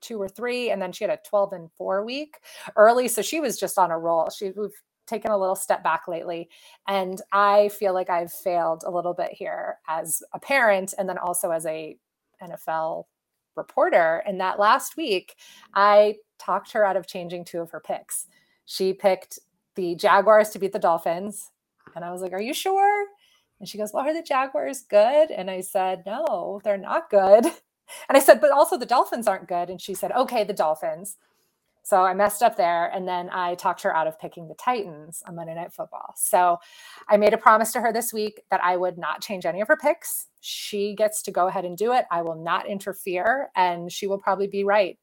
[0.00, 2.36] two or three, and then she had a 12 and four week
[2.76, 3.08] early.
[3.08, 4.28] So she was just on a roll.
[4.28, 4.70] She we've
[5.08, 6.48] taken a little step back lately.
[6.86, 11.18] And I feel like I've failed a little bit here as a parent and then
[11.18, 11.96] also as a
[12.42, 13.04] NFL
[13.56, 14.22] reporter.
[14.26, 15.36] And that last week,
[15.74, 18.26] I talked her out of changing two of her picks.
[18.64, 19.38] She picked
[19.74, 21.50] the Jaguars to beat the Dolphins.
[21.94, 23.06] And I was like, Are you sure?
[23.60, 25.30] And she goes, Well, are the Jaguars good?
[25.30, 27.46] And I said, No, they're not good.
[28.10, 29.70] And I said, But also the Dolphins aren't good.
[29.70, 31.16] And she said, Okay, the Dolphins.
[31.88, 32.92] So I messed up there.
[32.94, 36.12] And then I talked her out of picking the Titans on Monday Night Football.
[36.16, 36.58] So
[37.08, 39.68] I made a promise to her this week that I would not change any of
[39.68, 40.26] her picks.
[40.42, 42.04] She gets to go ahead and do it.
[42.10, 43.48] I will not interfere.
[43.56, 44.98] And she will probably be right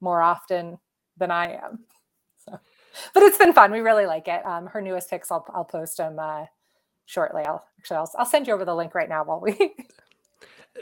[0.00, 0.78] more often
[1.16, 1.80] than I am.
[2.36, 2.60] So,
[3.12, 3.72] but it's been fun.
[3.72, 4.46] We really like it.
[4.46, 6.44] Um, her newest picks, I'll, I'll post them uh,
[7.04, 7.42] shortly.
[7.44, 9.56] I'll actually, I'll, I'll send you over the link right now while we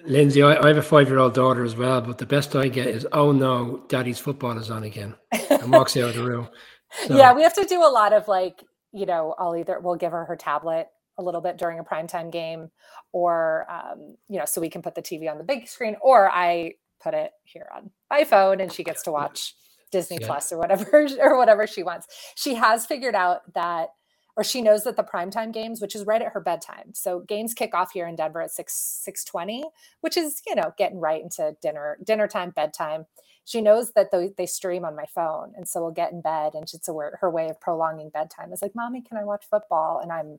[0.04, 3.06] Lindsay, I, I, have a five-year-old daughter as well, but the best I get is,
[3.12, 5.14] "Oh no, Daddy's football is on again,"
[5.50, 6.48] and walks out of the room.
[7.08, 7.16] So.
[7.16, 10.12] Yeah, we have to do a lot of like, you know, I'll either we'll give
[10.12, 10.86] her her tablet
[11.18, 12.70] a little bit during a primetime game,
[13.10, 16.30] or um, you know, so we can put the TV on the big screen, or
[16.30, 19.54] I put it here on my phone and she gets to watch
[19.92, 20.26] Disney yeah.
[20.26, 22.06] Plus or whatever or whatever she wants.
[22.34, 23.90] She has figured out that
[24.36, 26.92] or she knows that the primetime games, which is right at her bedtime.
[26.94, 29.64] So games kick off here in Denver at 6 620,
[30.00, 33.06] which is, you know, getting right into dinner, dinner time, bedtime.
[33.44, 35.52] She knows that they, they stream on my phone.
[35.56, 38.62] And so we'll get in bed and it's a, her way of prolonging bedtime is
[38.62, 40.00] like, mommy, can I watch football?
[40.00, 40.38] And I'm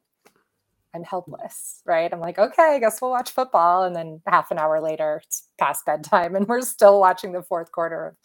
[0.95, 2.11] I'm helpless, right?
[2.13, 3.83] I'm like, okay, I guess we'll watch football.
[3.83, 7.71] And then half an hour later, it's past bedtime, and we're still watching the fourth
[7.71, 8.15] quarter of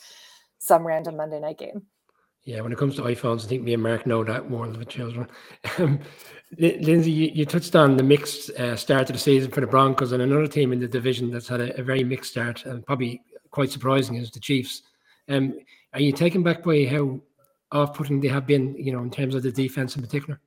[0.60, 1.82] some random Monday night game.
[2.50, 4.80] Yeah, when it comes to iPhones, I think me and Mark know that more than
[4.80, 5.28] the children.
[5.78, 6.00] Um,
[6.58, 10.10] Lindsay, you, you, touched on the mixed uh, start to the season for the Broncos,
[10.10, 13.22] and another team in the division that's had a, a very mixed start, and probably
[13.52, 14.82] quite surprising is the Chiefs.
[15.28, 15.54] Um,
[15.94, 17.20] are you taken back by how
[17.70, 20.40] off-putting they have been, you know, in terms of the defense in particular?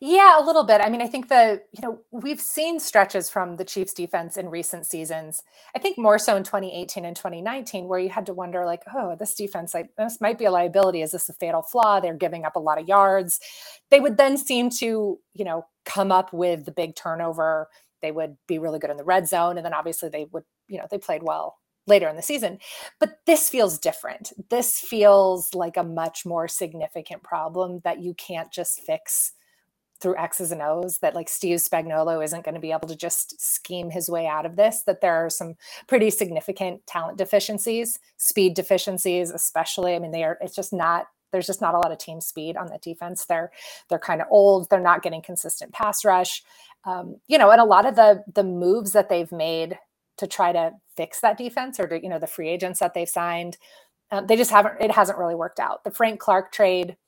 [0.00, 0.80] Yeah, a little bit.
[0.80, 4.48] I mean, I think the, you know, we've seen stretches from the Chiefs defense in
[4.48, 5.42] recent seasons.
[5.74, 9.16] I think more so in 2018 and 2019, where you had to wonder, like, oh,
[9.18, 11.02] this defense, like, this might be a liability.
[11.02, 12.00] Is this a fatal flaw?
[12.00, 13.40] They're giving up a lot of yards.
[13.90, 17.68] They would then seem to, you know, come up with the big turnover.
[18.02, 19.56] They would be really good in the red zone.
[19.56, 22.58] And then obviously they would, you know, they played well later in the season.
[22.98, 24.32] But this feels different.
[24.50, 29.32] This feels like a much more significant problem that you can't just fix
[30.04, 33.40] through X's and O's that like Steve Spagnuolo isn't going to be able to just
[33.40, 35.54] scheme his way out of this, that there are some
[35.86, 39.94] pretty significant talent deficiencies, speed deficiencies, especially.
[39.94, 42.58] I mean, they are, it's just not, there's just not a lot of team speed
[42.58, 43.24] on that defense.
[43.24, 43.50] They're,
[43.88, 44.68] they're kind of old.
[44.68, 46.42] They're not getting consistent pass rush.
[46.84, 49.78] Um, you know, and a lot of the, the moves that they've made
[50.18, 53.08] to try to fix that defense or to, you know, the free agents that they've
[53.08, 53.56] signed,
[54.10, 55.82] uh, they just haven't, it hasn't really worked out.
[55.82, 56.98] The Frank Clark trade,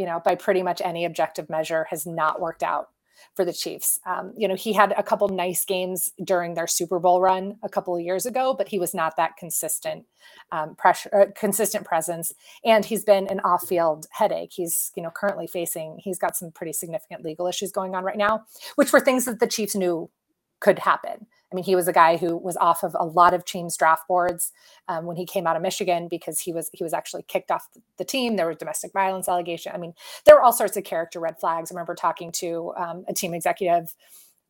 [0.00, 2.88] you know, by pretty much any objective measure, has not worked out
[3.36, 4.00] for the Chiefs.
[4.06, 7.68] Um, you know, he had a couple nice games during their Super Bowl run a
[7.68, 10.06] couple of years ago, but he was not that consistent
[10.52, 12.32] um, pressure, uh, consistent presence,
[12.64, 14.52] and he's been an off-field headache.
[14.54, 15.98] He's you know currently facing.
[16.02, 18.46] He's got some pretty significant legal issues going on right now,
[18.76, 20.08] which were things that the Chiefs knew
[20.60, 21.26] could happen.
[21.50, 24.06] I mean, he was a guy who was off of a lot of teams' draft
[24.06, 24.52] boards
[24.88, 27.68] um, when he came out of Michigan because he was he was actually kicked off
[27.98, 28.36] the team.
[28.36, 29.72] There was domestic violence allegation.
[29.74, 29.94] I mean,
[30.24, 31.70] there were all sorts of character red flags.
[31.70, 33.94] I remember talking to um, a team executive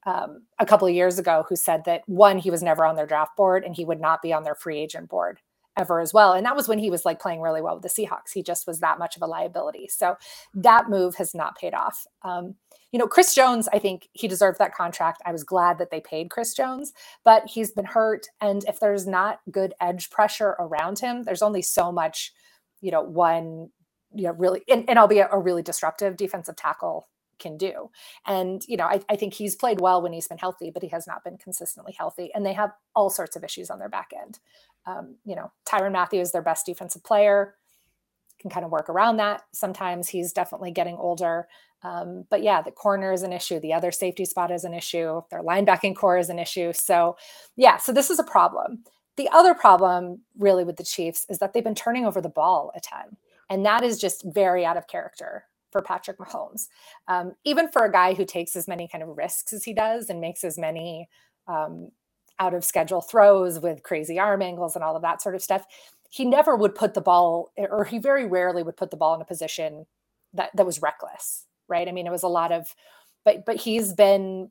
[0.06, 3.06] um, a couple of years ago who said that one, he was never on their
[3.06, 5.40] draft board and he would not be on their free agent board
[5.76, 6.32] ever as well.
[6.32, 8.32] And that was when he was like playing really well with the Seahawks.
[8.34, 9.88] He just was that much of a liability.
[9.88, 10.16] So
[10.54, 12.06] that move has not paid off.
[12.22, 12.56] Um,
[12.92, 15.22] you know, Chris Jones, I think he deserved that contract.
[15.24, 16.92] I was glad that they paid Chris Jones,
[17.24, 18.26] but he's been hurt.
[18.40, 22.32] And if there's not good edge pressure around him, there's only so much,
[22.80, 23.70] you know, one,
[24.12, 27.06] you know, really, and, and albeit a really disruptive defensive tackle
[27.40, 27.90] can do.
[28.26, 30.88] And, you know, I, I, think he's played well when he's been healthy, but he
[30.90, 32.30] has not been consistently healthy.
[32.34, 34.38] And they have all sorts of issues on their back end.
[34.86, 37.54] Um, you know, Tyrann Mathieu is their best defensive player,
[38.40, 39.42] can kind of work around that.
[39.52, 41.46] Sometimes he's definitely getting older.
[41.82, 43.60] Um, but yeah, the corner is an issue.
[43.60, 45.22] The other safety spot is an issue.
[45.30, 46.72] Their linebacking core is an issue.
[46.74, 47.16] So,
[47.56, 48.84] yeah, so this is a problem.
[49.16, 52.72] The other problem, really, with the Chiefs is that they've been turning over the ball
[52.74, 53.16] a ton.
[53.48, 56.68] And that is just very out of character for Patrick Mahomes.
[57.08, 60.08] Um, even for a guy who takes as many kind of risks as he does
[60.08, 61.08] and makes as many
[61.48, 61.90] um,
[62.40, 65.64] out of schedule throws with crazy arm angles and all of that sort of stuff,
[66.10, 69.20] he never would put the ball, or he very rarely would put the ball in
[69.20, 69.86] a position
[70.34, 71.88] that, that was reckless right?
[71.88, 72.74] I mean, it was a lot of,
[73.24, 74.50] but but he's been,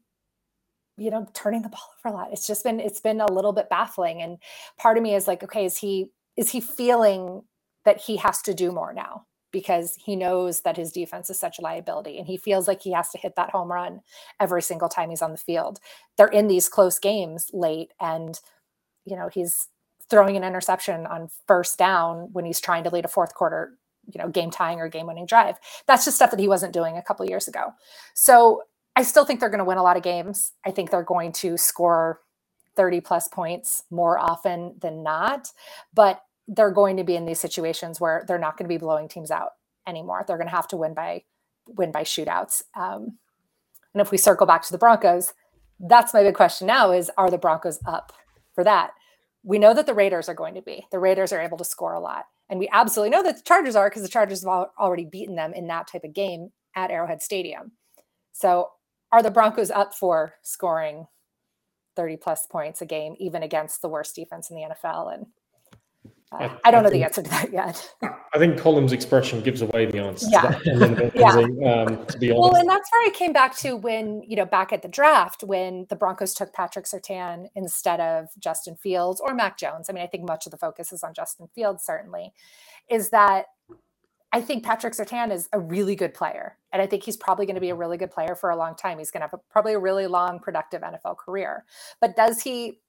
[0.98, 2.30] you know, turning the ball over a lot.
[2.32, 4.22] It's just been it's been a little bit baffling.
[4.22, 4.38] And
[4.80, 7.44] part of me is like, okay, is he is he feeling
[7.86, 9.26] that he has to do more now?
[9.52, 12.92] Because he knows that his defense is such a liability and he feels like he
[12.92, 14.02] has to hit that home run
[14.40, 15.80] every single time he's on the field.
[16.18, 18.40] They're in these close games late and
[19.06, 19.68] you know, he's
[20.10, 23.78] throwing an interception on first down when he's trying to lead a fourth quarter
[24.12, 25.58] you know game tying or game winning drive.
[25.88, 27.74] That's just stuff that he wasn't doing a couple years ago.
[28.14, 28.64] So
[28.96, 30.54] i still think they're going to win a lot of games.
[30.66, 32.22] I think they're going to score
[32.76, 35.52] 30 plus points more often than not
[35.94, 39.08] but they're going to be in these situations where they're not going to be blowing
[39.08, 39.52] teams out
[39.88, 40.26] anymore.
[40.28, 41.24] They're going to have to win by
[41.68, 42.64] win by shootouts.
[42.76, 43.20] Um,
[43.94, 45.34] and if we circle back to the broncos
[45.80, 48.12] that's my big question now is are the broncos up
[48.54, 48.92] for that?
[49.44, 50.86] We know that the raiders are going to be.
[50.92, 52.26] The raiders are able to score a lot.
[52.50, 55.54] And we absolutely know that the Chargers are because the Chargers have already beaten them
[55.54, 57.72] in that type of game at Arrowhead Stadium.
[58.34, 58.72] So
[59.12, 61.08] are the Broncos up for scoring
[61.96, 65.14] 30 plus points a game, even against the worst defense in the NFL?
[65.14, 65.28] And
[66.32, 67.96] uh, I, I, don't I know think, the answer to that yet.
[68.34, 70.42] I think Colin's expression gives away the answer yeah.
[70.42, 71.30] to that a little bit, yeah.
[71.32, 72.54] um, to be honest.
[72.54, 75.44] Well, and that's where I came back to when, you know, back at the draft,
[75.44, 79.90] when the Broncos took Patrick Surtain instead of Justin Fields or Mac Jones.
[79.90, 82.34] I mean, I think much of the focus is on Justin Fields, certainly,
[82.90, 83.46] is that
[84.32, 86.58] I think Patrick Surtain is a really good player.
[86.72, 88.76] And I think he's probably going to be a really good player for a long
[88.76, 89.00] time.
[89.00, 91.66] He's going to have a, probably a really long, productive NFL career.
[92.00, 92.80] But does he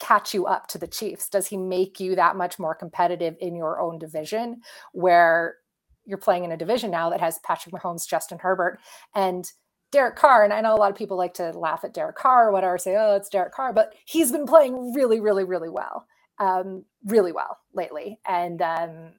[0.00, 1.28] catch you up to the Chiefs?
[1.28, 4.60] Does he make you that much more competitive in your own division
[4.92, 5.56] where
[6.04, 8.78] you're playing in a division now that has Patrick Mahomes, Justin Herbert,
[9.14, 9.50] and
[9.92, 10.44] Derek Carr?
[10.44, 12.78] And I know a lot of people like to laugh at Derek Carr or whatever,
[12.78, 16.06] say, oh, it's Derek Carr, but he's been playing really, really, really well,
[16.38, 18.18] um, really well lately.
[18.26, 19.12] And, um,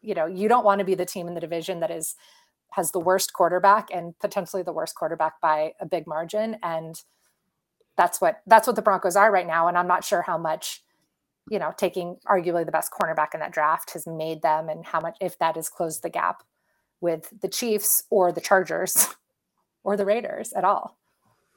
[0.00, 2.14] you know, you don't want to be the team in the division that is
[2.72, 6.56] has the worst quarterback and potentially the worst quarterback by a big margin.
[6.62, 6.94] And
[7.96, 9.68] that's what that's what the Broncos are right now.
[9.68, 10.82] And I'm not sure how much,
[11.50, 15.00] you know, taking arguably the best cornerback in that draft has made them and how
[15.00, 16.42] much if that has closed the gap
[17.00, 19.08] with the Chiefs or the Chargers.
[19.84, 20.98] or the Raiders at all.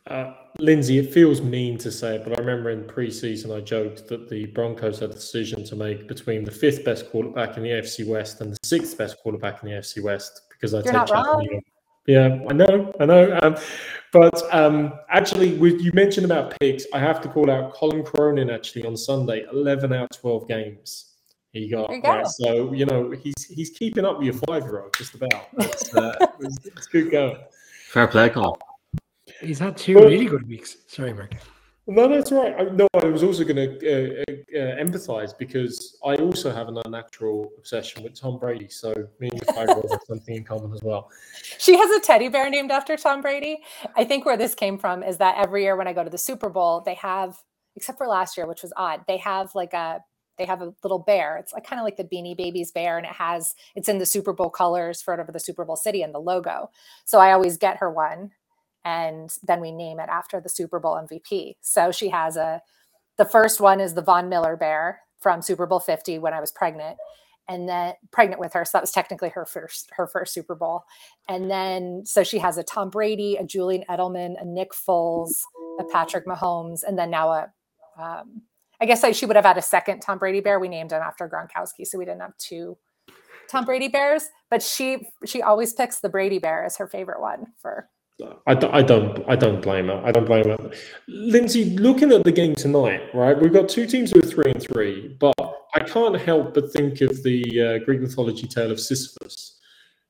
[0.08, 4.08] Uh, Lindsay, it feels mean to say it, but I remember in preseason I joked
[4.08, 7.70] that the Broncos had a decision to make between the fifth best quarterback in the
[7.70, 10.94] AFC West and the sixth best quarterback in the AFC West because I You're take
[10.94, 11.62] not wrong.
[12.08, 13.40] Yeah, I know, I know.
[13.42, 13.58] Um,
[14.12, 16.86] but um, actually, with, you mentioned about picks.
[16.94, 21.16] I have to call out Colin Cronin actually on Sunday, eleven out of twelve games
[21.60, 21.90] he got.
[21.90, 22.10] You go.
[22.10, 25.48] Right, so you know he's he's keeping up with your five year old just about.
[25.60, 27.38] It's, uh, it's, it's good going.
[27.88, 28.58] Fair play, call.
[29.42, 30.78] He's had two really good weeks.
[30.88, 31.34] Sorry, Mark.
[31.88, 32.56] No, that's right.
[32.58, 36.68] I, no, I was also going to uh, uh, uh, empathize because I also have
[36.68, 38.70] an unnatural obsession with Tom Brady.
[38.70, 41.12] So me and your five have something in common as well.
[41.60, 43.62] She has a teddy bear named after Tom Brady.
[43.96, 46.18] I think where this came from is that every year when I go to the
[46.18, 47.38] Super Bowl, they have,
[47.76, 50.04] except for last year, which was odd, they have like a
[50.38, 51.38] they have a little bear.
[51.38, 54.06] It's like kind of like the Beanie Babies bear, and it has it's in the
[54.06, 56.72] Super Bowl colors for whatever the Super Bowl city and the logo.
[57.06, 58.32] So I always get her one,
[58.86, 61.56] and then we name it after the Super Bowl MVP.
[61.62, 62.62] So she has a
[63.18, 66.52] the first one is the Von Miller bear from Super Bowl 50 when I was
[66.52, 66.98] pregnant.
[67.48, 68.66] And then pregnant with her.
[68.66, 70.84] So that was technically her first her first Super Bowl.
[71.28, 75.42] And then so she has a Tom Brady, a Julian Edelman, a Nick Foles,
[75.80, 77.52] a Patrick Mahomes, and then now a
[78.00, 78.42] um,
[78.82, 80.60] I guess she would have had a second Tom Brady bear.
[80.60, 82.78] We named him after Gronkowski, so we didn't have two
[83.48, 84.26] Tom Brady bears.
[84.50, 87.90] But she she always picks the Brady bear as her favorite one for
[88.48, 90.02] I, don't- I don't I don't blame her.
[90.06, 90.72] I don't blame her.
[91.08, 93.38] Lindsay, looking at the game tonight, right?
[93.40, 95.34] We've got two teams who are three and three, but
[95.74, 99.60] I can't help but think of the uh, Greek mythology tale of Sisyphus.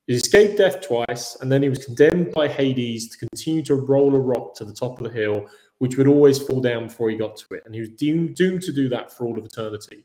[0.06, 4.14] He escaped death twice, and then he was condemned by Hades to continue to roll
[4.14, 5.46] a rock to the top of the hill,
[5.78, 7.64] which would always fall down before he got to it.
[7.66, 10.04] And he was doomed, to do that for all of eternity.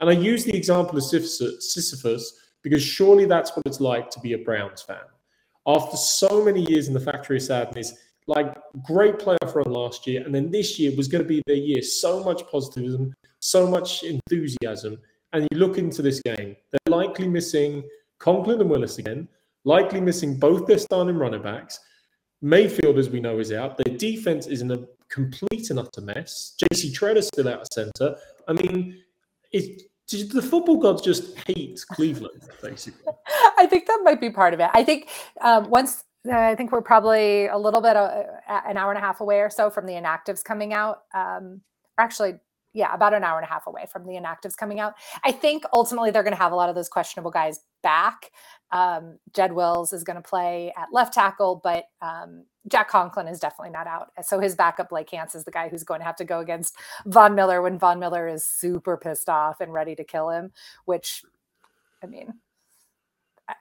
[0.00, 2.32] And I use the example of Sisyphus
[2.62, 4.98] because surely that's what it's like to be a Browns fan
[5.66, 7.94] after so many years in the factory of sadness,
[8.26, 11.56] like great playoff run last year, and then this year was going to be their
[11.56, 11.82] year.
[11.82, 14.98] So much positivism, so much enthusiasm,
[15.32, 17.82] and you look into this game, they're likely missing
[18.18, 19.28] Conklin and Wills again,
[19.64, 21.78] likely missing both their starting running backs.
[22.42, 23.76] Mayfield, as we know, is out.
[23.76, 26.54] Their defense is in a complete and utter mess.
[26.62, 28.16] JC Tretter's still out of center.
[28.48, 29.02] I mean,
[29.52, 33.12] it, did the football gods just hate Cleveland, basically?
[33.58, 34.70] I think that might be part of it.
[34.72, 35.08] I think
[35.40, 39.00] um, once uh, I think we're probably a little bit uh, an hour and a
[39.00, 41.02] half away or so from the inactives coming out.
[41.14, 41.60] Um,
[41.98, 42.34] actually,
[42.72, 44.94] yeah, about an hour and a half away from the inactives coming out.
[45.24, 48.30] I think ultimately they're going to have a lot of those questionable guys back.
[48.72, 53.40] Um, Jed Wills is going to play at left tackle, but um, Jack Conklin is
[53.40, 54.10] definitely not out.
[54.22, 56.76] So his backup, Blake Hance, is the guy who's going to have to go against
[57.06, 60.52] Von Miller when Von Miller is super pissed off and ready to kill him.
[60.84, 61.24] Which,
[62.02, 62.34] I mean,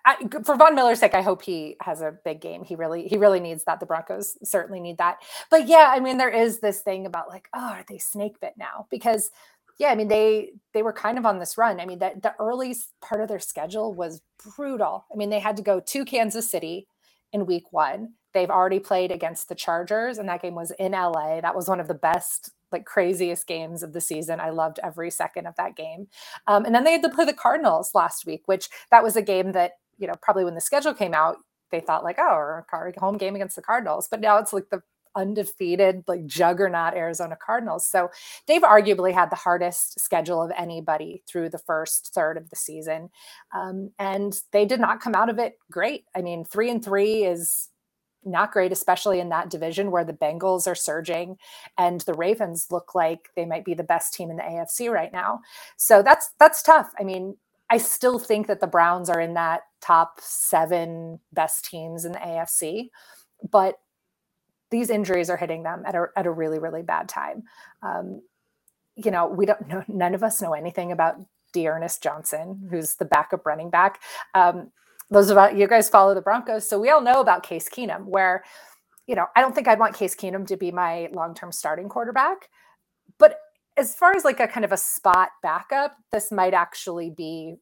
[0.05, 2.63] I, for Von Miller's sake, I hope he has a big game.
[2.63, 3.79] He really, he really needs that.
[3.79, 5.17] The Broncos certainly need that.
[5.51, 8.53] But yeah, I mean, there is this thing about like, oh, are they snake bit
[8.57, 8.87] now?
[8.89, 9.29] Because
[9.77, 11.79] yeah, I mean, they they were kind of on this run.
[11.79, 14.21] I mean, that the early part of their schedule was
[14.55, 15.05] brutal.
[15.13, 16.87] I mean, they had to go to Kansas City
[17.35, 18.13] in week one.
[18.33, 21.41] They've already played against the Chargers, and that game was in LA.
[21.41, 24.39] That was one of the best, like craziest games of the season.
[24.39, 26.07] I loved every second of that game.
[26.47, 29.21] Um, and then they had to play the Cardinals last week, which that was a
[29.21, 31.37] game that you know probably when the schedule came out,
[31.71, 32.65] they thought like, oh, our
[32.97, 34.07] home game against the Cardinals.
[34.09, 34.81] But now it's like the
[35.15, 37.87] undefeated, like juggernaut Arizona Cardinals.
[37.87, 38.09] So
[38.47, 43.09] they've arguably had the hardest schedule of anybody through the first third of the season,
[43.53, 46.05] um, and they did not come out of it great.
[46.15, 47.69] I mean, three and three is
[48.25, 51.37] not great, especially in that division where the Bengals are surging
[51.77, 55.13] and the Ravens look like they might be the best team in the AFC right
[55.13, 55.41] now.
[55.77, 56.91] So that's that's tough.
[56.99, 57.37] I mean,
[57.69, 62.19] I still think that the Browns are in that top seven best teams in the
[62.19, 62.89] AFC,
[63.49, 63.75] but
[64.75, 67.43] these injuries are hitting them at a at a really really bad time.
[67.81, 68.21] Um,
[68.97, 69.83] you know, we don't know.
[69.87, 71.15] None of us know anything about
[71.53, 74.01] D'Ernest Johnson, who's the backup running back.
[74.33, 74.71] Um,
[75.09, 78.03] those about you guys follow the Broncos, so we all know about Case Keenum.
[78.03, 78.43] Where,
[79.07, 81.87] you know, I don't think I'd want Case Keenum to be my long term starting
[81.87, 82.49] quarterback,
[83.17, 83.37] but
[83.77, 87.55] as far as like a kind of a spot backup, this might actually be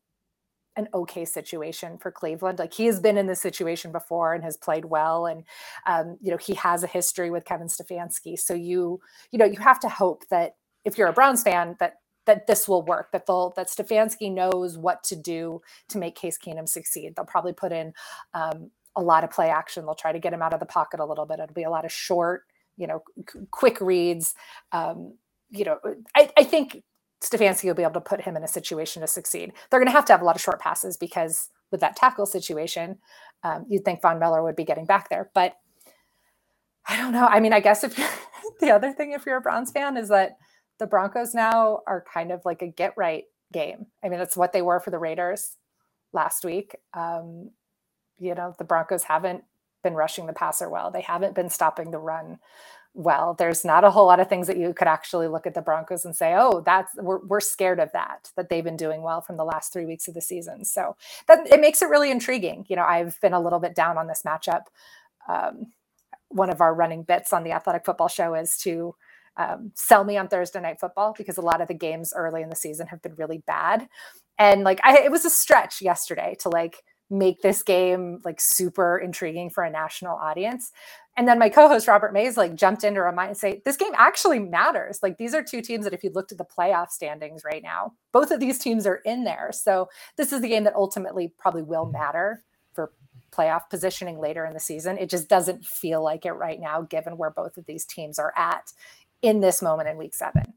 [0.75, 2.59] an okay situation for Cleveland.
[2.59, 5.43] Like he has been in this situation before and has played well, and
[5.85, 8.37] um, you know he has a history with Kevin Stefanski.
[8.39, 8.99] So you
[9.31, 10.55] you know you have to hope that
[10.85, 11.95] if you're a Browns fan that
[12.25, 13.11] that this will work.
[13.11, 17.15] That they'll that Stefanski knows what to do to make Case Keenum succeed.
[17.15, 17.93] They'll probably put in
[18.33, 19.85] um, a lot of play action.
[19.85, 21.39] They'll try to get him out of the pocket a little bit.
[21.39, 22.43] It'll be a lot of short,
[22.77, 24.35] you know, qu- quick reads.
[24.71, 25.15] Um,
[25.49, 25.79] you know,
[26.15, 26.83] I, I think
[27.23, 29.53] Stefanski will be able to put him in a situation to succeed.
[29.69, 32.25] They're going to have to have a lot of short passes because with that tackle
[32.25, 32.99] situation,
[33.43, 35.29] um, you'd think Von Miller would be getting back there.
[35.33, 35.57] But
[36.87, 37.25] I don't know.
[37.25, 37.95] I mean, I guess if
[38.59, 40.37] the other thing, if you're a Browns fan, is that
[40.79, 43.87] the Broncos now are kind of like a get right game.
[44.03, 45.55] I mean, that's what they were for the Raiders
[46.11, 46.75] last week.
[46.93, 47.51] Um,
[48.19, 49.43] you know, the Broncos haven't
[49.81, 50.91] been rushing the passer well.
[50.91, 52.39] They haven't been stopping the run
[52.93, 53.35] well.
[53.37, 56.05] There's not a whole lot of things that you could actually look at the Broncos
[56.05, 59.37] and say, "Oh, that's we're, we're scared of that." That they've been doing well from
[59.37, 60.65] the last three weeks of the season.
[60.65, 60.95] So
[61.27, 62.65] that it makes it really intriguing.
[62.69, 64.63] You know, I've been a little bit down on this matchup.
[65.27, 65.73] Um,
[66.29, 68.95] one of our running bits on the Athletic Football Show is to
[69.37, 72.49] um, sell me on Thursday Night Football because a lot of the games early in
[72.49, 73.87] the season have been really bad,
[74.37, 78.97] and like I, it was a stretch yesterday to like make this game like super
[78.97, 80.71] intriguing for a national audience.
[81.15, 83.91] And then my co-host Robert Mays like jumped in to remind and say this game
[83.95, 84.99] actually matters.
[85.03, 87.93] Like these are two teams that if you looked at the playoff standings right now,
[88.11, 89.51] both of these teams are in there.
[89.53, 92.43] So this is the game that ultimately probably will matter
[92.73, 92.93] for
[93.31, 94.97] playoff positioning later in the season.
[94.97, 98.33] It just doesn't feel like it right now, given where both of these teams are
[98.35, 98.73] at
[99.21, 100.53] in this moment in week seven.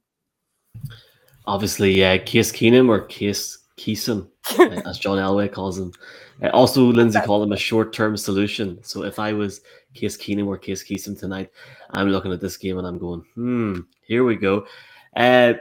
[1.46, 4.28] Obviously, uh, Case Keenum or Case Keeson,
[4.86, 5.92] as John Elway calls him.
[6.42, 8.78] Uh, also, Lindsay called him a short-term solution.
[8.82, 9.60] So if I was
[9.94, 11.50] Case Keenum or Case Keeson tonight,
[11.90, 14.66] I'm looking at this game and I'm going, hmm, here we go.
[15.16, 15.54] Uh,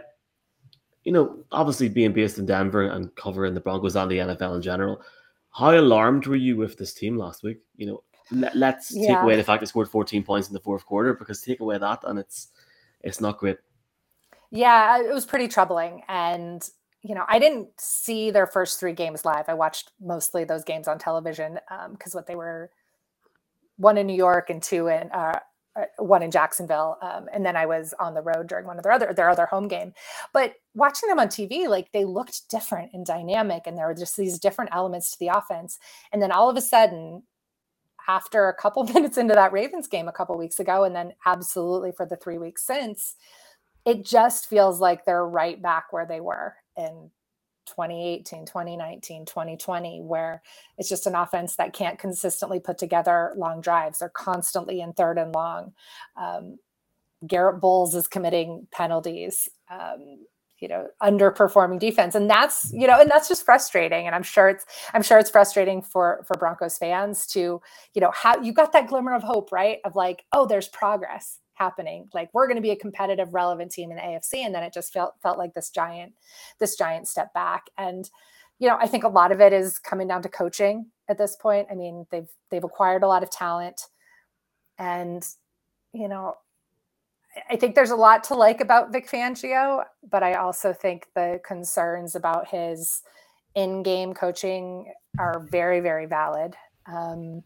[1.03, 4.61] you know, obviously being based in Denver and covering the Broncos and the NFL in
[4.61, 5.01] general,
[5.51, 7.59] how alarmed were you with this team last week?
[7.78, 9.07] You know, let, us yeah.
[9.07, 11.78] take away the fact they scored 14 points in the fourth quarter because take away
[11.78, 12.49] that and it's
[13.01, 13.57] it's not great.
[14.49, 16.01] Yeah, it was pretty troubling.
[16.07, 16.67] And
[17.05, 19.45] you know, I didn't see their first three games live.
[19.47, 21.59] I watched mostly those games on television
[21.91, 22.71] because um, what they were
[23.77, 25.37] one in New York and two in uh,
[25.75, 28.83] uh, one in Jacksonville, um, and then I was on the road during one of
[28.83, 29.93] their other their other home game.
[30.33, 34.17] But watching them on TV, like they looked different and dynamic, and there were just
[34.17, 35.77] these different elements to the offense.
[36.11, 37.23] And then all of a sudden,
[38.07, 41.91] after a couple minutes into that Ravens game a couple weeks ago, and then absolutely
[41.91, 43.15] for the three weeks since,
[43.86, 47.11] it just feels like they're right back where they were in
[47.67, 50.41] 2018, 2019, 2020, where
[50.77, 53.99] it's just an offense that can't consistently put together long drives.
[53.99, 55.73] They're constantly in third and long.
[56.17, 56.57] Um,
[57.25, 59.49] Garett Bolles is committing penalties.
[59.69, 60.25] Um,
[60.59, 64.47] you know underperforming defense and that's you know and that's just frustrating and i'm sure
[64.47, 67.61] it's i'm sure it's frustrating for for broncos fans to
[67.93, 71.39] you know how you got that glimmer of hope right of like oh there's progress
[71.55, 72.07] happening.
[72.13, 74.73] Like we're going to be a competitive relevant team in the afc and then it
[74.73, 76.13] just felt felt like this giant
[76.59, 77.69] this giant step back.
[77.77, 78.09] And
[78.57, 81.35] you know i think a lot of it is coming down to coaching at this
[81.35, 81.67] point.
[81.71, 83.81] I mean they've they've acquired a lot of talent.
[84.77, 85.27] And
[85.93, 86.35] you know
[87.49, 91.39] I think there's a lot to like about Vic Fangio, but I also think the
[91.45, 93.01] concerns about his
[93.55, 96.55] in-game coaching are very, very valid.
[96.85, 97.43] Um,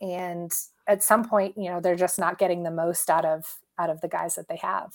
[0.00, 0.50] and
[0.90, 4.00] at some point, you know, they're just not getting the most out of out of
[4.00, 4.92] the guys that they have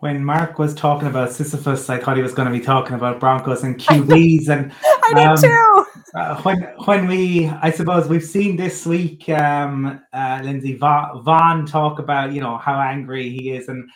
[0.00, 3.20] when Mark was talking about Sisyphus, I thought he was going to be talking about
[3.20, 4.48] Broncos and QBs.
[4.48, 5.86] And I did um, too.
[6.14, 11.98] Uh, when when we, I suppose we've seen this week, um, uh, Lindsay Von talk
[11.98, 13.88] about you know how angry he is, and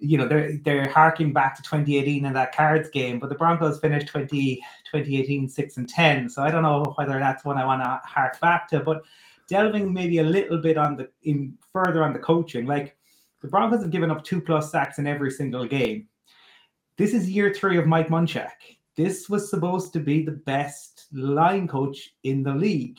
[0.00, 3.78] you know they're they're harking back to 2018 and that Cards game, but the Broncos
[3.78, 4.56] finished 20,
[4.90, 6.28] 2018 six and ten.
[6.28, 9.02] So I don't know whether that's one I want to hark back to, but
[9.48, 12.96] delving maybe a little bit on the in further on the coaching, like
[13.42, 16.08] the Broncos have given up two plus sacks in every single game.
[16.96, 18.50] This is year three of Mike Munchak.
[18.96, 22.98] This was supposed to be the best line coach in the league.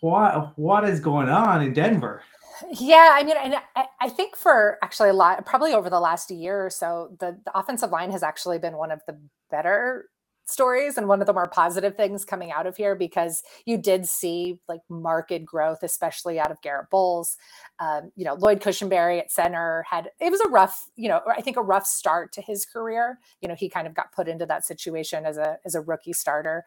[0.00, 2.22] What what is going on in Denver?
[2.70, 3.56] Yeah, I mean, and
[4.00, 7.58] I, think for actually a lot, probably over the last year or so, the, the
[7.58, 9.18] offensive line has actually been one of the
[9.50, 10.08] better
[10.46, 14.06] stories and one of the more positive things coming out of here because you did
[14.06, 17.36] see like market growth, especially out of Garett Bolles
[17.80, 21.42] Um, you know, Lloyd Cushenberry at center had it was a rough, you know, I
[21.42, 23.18] think a rough start to his career.
[23.42, 26.14] You know, he kind of got put into that situation as a as a rookie
[26.14, 26.64] starter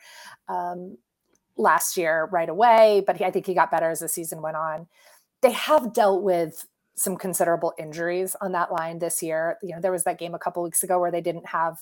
[0.49, 0.97] um,
[1.57, 4.57] last year right away, but he, I think he got better as the season went
[4.57, 4.87] on.
[5.41, 6.65] They have dealt with
[6.99, 9.57] some considerable injuries on that line this year.
[9.63, 11.81] You know, there was that game a couple weeks ago where they didn't have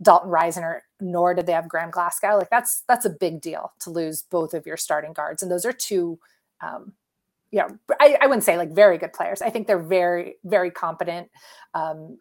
[0.00, 2.36] Dalton Risner, nor did they have Graham Glasgow.
[2.36, 5.64] Like that's that's a big deal to lose both of your starting guards, and those
[5.64, 6.20] are two.
[6.60, 6.92] Um,
[7.50, 7.68] yeah,
[8.00, 9.42] I, I wouldn't say like very good players.
[9.42, 11.28] I think they're very very competent,
[11.74, 12.18] um,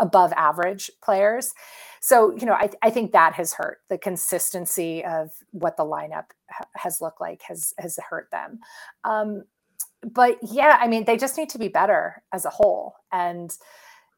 [0.00, 1.52] above average players.
[2.00, 6.30] So you know, I, I think that has hurt the consistency of what the lineup
[6.50, 8.60] ha- has looked like has has hurt them.
[9.04, 9.44] Um,
[10.12, 12.96] but yeah, I mean, they just need to be better as a whole.
[13.12, 13.56] And,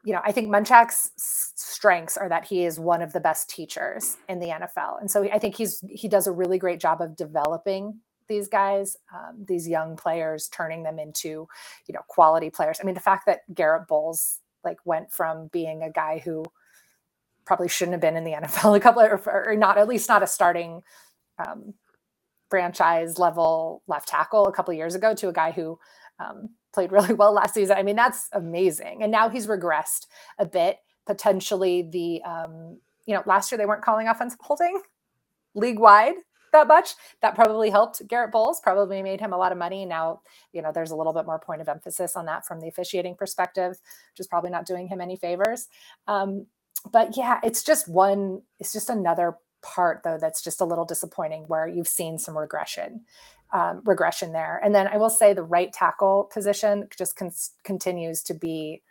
[0.05, 4.17] you know, I think Munchak's strengths are that he is one of the best teachers
[4.29, 5.01] in the NFL.
[5.01, 8.97] And so I think he's he does a really great job of developing these guys,
[9.15, 11.49] um, these young players, turning them into,
[11.87, 12.79] you know, quality players.
[12.81, 16.45] I mean, the fact that Garett Bolles like went from being a guy who
[17.45, 20.09] probably shouldn't have been in the NFL a couple of, or, or not at least
[20.09, 20.83] not a starting
[21.39, 21.75] um,
[22.57, 25.79] franchise level left tackle a couple years ago to a guy who
[26.19, 27.77] um, played really well last season.
[27.77, 29.03] I mean, that's amazing.
[29.03, 30.07] And now he's regressed
[30.39, 30.79] a bit.
[31.07, 34.81] Potentially, the um, you know last year they weren't calling offensive holding
[35.55, 36.15] league wide
[36.53, 36.95] that much.
[37.21, 38.59] That probably helped Garett Bolles.
[38.63, 39.85] Probably made him a lot of money.
[39.85, 40.23] Now
[40.55, 43.17] you know there's a little bit more point of emphasis on that from the officiating
[43.17, 45.69] perspective, which is probably not doing him any favors.
[46.09, 46.47] Um,
[46.91, 48.41] but yeah, it's just one.
[48.59, 49.37] It's just another
[49.75, 53.03] part though that's just a little disappointing where you've seen some regression
[53.53, 54.61] um, regression there.
[54.65, 57.33] And then i will say the right tackle position just con-
[57.65, 58.83] continues to be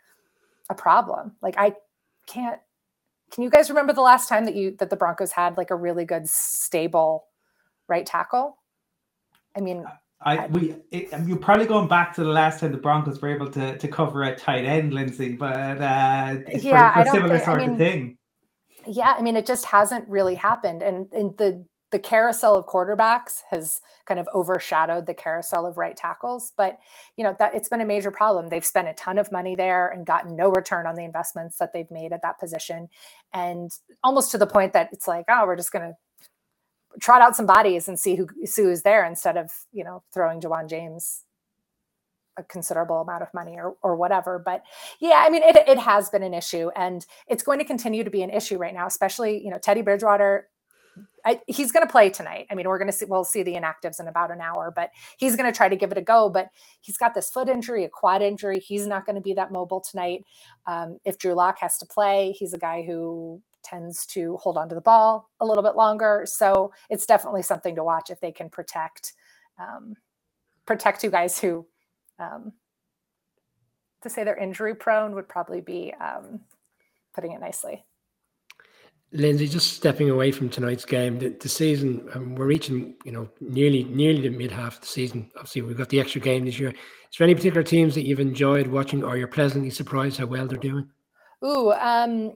[0.70, 1.32] a problem.
[1.42, 1.74] Like i
[2.26, 2.60] can't
[3.32, 5.76] can you guys remember the last time that you that the broncos had like a
[5.76, 7.26] really good stable
[7.88, 8.58] right tackle?
[9.56, 9.86] I mean
[10.22, 13.50] I we it, you're probably going back to the last time the Broncos were able
[13.52, 17.12] to to cover a tight end, Lindsay, but uh, it's Yeah, for, I for don't
[17.12, 18.15] similar thi- I sort mean, of thing.
[18.88, 23.80] Yeah i mean it just hasn't really happened and, the the carousel of quarterbacks has
[24.06, 26.78] kind of overshadowed the carousel of right tackles but
[27.16, 28.48] you know that it's been a major problem.
[28.48, 31.72] They've spent a ton of money there and gotten no return on the investments that
[31.72, 32.88] they've made at that position
[33.32, 33.70] and
[34.02, 35.96] almost to the point that it's like oh we're just going to
[37.00, 40.40] trot out some bodies and see who see who's there instead of you know throwing
[40.40, 41.22] Ja'Wuan James
[42.36, 44.38] a considerable amount of money or or whatever.
[44.38, 44.62] But
[45.00, 48.10] yeah, I mean it it has been an issue and it's going to continue to
[48.10, 50.48] be an issue right now, especially, you know, Teddy Bridgewater.
[51.26, 52.46] I, he's going to play tonight.
[52.50, 54.90] I mean, we're going to see, we'll see the inactives in about an hour, but
[55.18, 56.30] he's going to try to give it a go.
[56.30, 56.48] But
[56.80, 58.60] he's got this foot injury, a quad injury.
[58.60, 60.24] He's not going to be that mobile tonight.
[60.66, 64.68] Um, if Drew Lock has to play, he's a guy who tends to hold on
[64.68, 66.22] to the ball a little bit longer.
[66.26, 69.12] So it's definitely something to watch if they can protect
[69.58, 69.96] um,
[70.66, 71.66] protect two guys who
[72.18, 72.52] um,
[74.02, 76.40] to say they're injury prone would probably be um,
[77.14, 77.84] putting it nicely.
[79.12, 83.28] Lindsay, just stepping away from tonight's game, the, the season um, we're reaching, you know,
[83.40, 85.30] nearly nearly the mid half of the season.
[85.36, 86.70] Obviously, we've got the extra game this year.
[86.70, 90.46] Is there any particular teams that you've enjoyed watching, or you're pleasantly surprised how well
[90.46, 90.90] they're doing?
[91.44, 92.32] Ooh, um,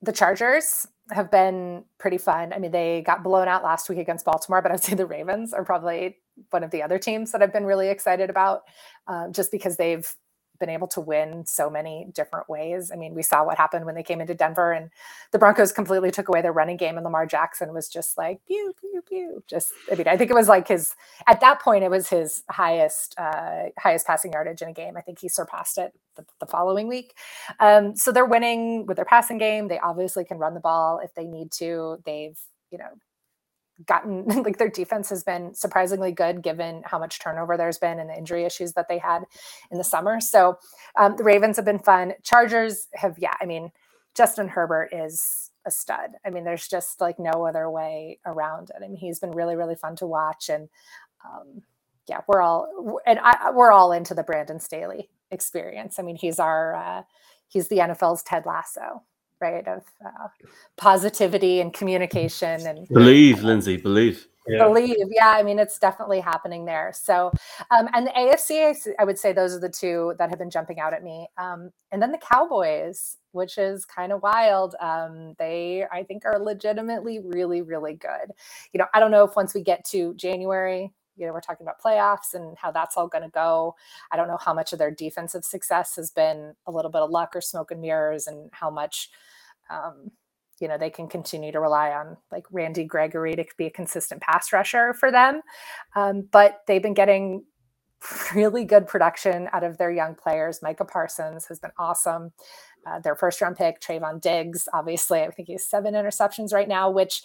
[0.00, 2.52] the Chargers have been pretty fun.
[2.52, 5.52] I mean, they got blown out last week against Baltimore, but I'd say the Ravens
[5.52, 6.16] are probably
[6.50, 8.62] one of the other teams that I've been really excited about,
[9.06, 10.14] um, just because they've
[10.60, 12.90] been able to win so many different ways.
[12.92, 14.90] I mean, we saw what happened when they came into Denver and
[15.32, 18.72] the Broncos completely took away their running game and Lamar Jackson was just like pew
[18.80, 19.42] pew pew.
[19.48, 20.94] Just I mean, I think it was like his
[21.26, 24.96] at that point it was his highest uh highest passing yardage in a game.
[24.96, 27.14] I think he surpassed it the, the following week.
[27.60, 29.68] Um so they're winning with their passing game.
[29.68, 31.98] They obviously can run the ball if they need to.
[32.04, 32.38] They've,
[32.70, 32.90] you know,
[33.86, 38.08] gotten like their defense has been surprisingly good given how much turnover there's been and
[38.08, 39.22] the injury issues that they had
[39.70, 40.20] in the summer.
[40.20, 40.58] So
[40.98, 42.14] um, the Ravens have been fun.
[42.22, 43.70] Chargers have, yeah, I mean,
[44.14, 46.10] Justin Herbert is a stud.
[46.24, 48.76] I mean, there's just like no other way around it.
[48.76, 50.48] I mean, he's been really, really fun to watch.
[50.48, 50.68] And
[51.24, 51.62] um,
[52.08, 55.98] yeah, we're all, and I, we're all into the Brandon Staley experience.
[55.98, 57.02] I mean, he's our, uh,
[57.48, 59.02] he's the NFL's Ted Lasso
[59.40, 60.28] right of uh,
[60.76, 64.28] positivity and communication and Believe, Lindsay, believe.
[64.46, 64.64] Yeah.
[64.64, 64.96] believe.
[65.10, 66.92] Yeah i mean it's definitely happening there.
[66.94, 67.32] So
[67.70, 70.78] um and the afc I would say those are the two that have been jumping
[70.80, 71.28] out at me.
[71.38, 74.74] Um and then the cowboys which is kind of wild.
[74.80, 78.32] Um they i think are legitimately really really good.
[78.72, 81.66] You know i don't know if once we get to january you know we're talking
[81.66, 83.74] about playoffs and how that's all going to go
[84.10, 87.10] i don't know how much of their defensive success has been a little bit of
[87.10, 89.10] luck or smoke and mirrors and how much
[89.70, 90.10] um
[90.60, 94.20] you know they can continue to rely on like Randy Gregory to be a consistent
[94.20, 95.42] pass rusher for them.
[95.96, 97.44] Um, but they've been getting
[98.34, 100.60] really good production out of their young players.
[100.62, 102.32] Micah Parsons has been awesome.
[102.86, 106.90] Uh, their first round pick, Trevon Diggs, obviously, I think he's seven interceptions right now,
[106.90, 107.22] which,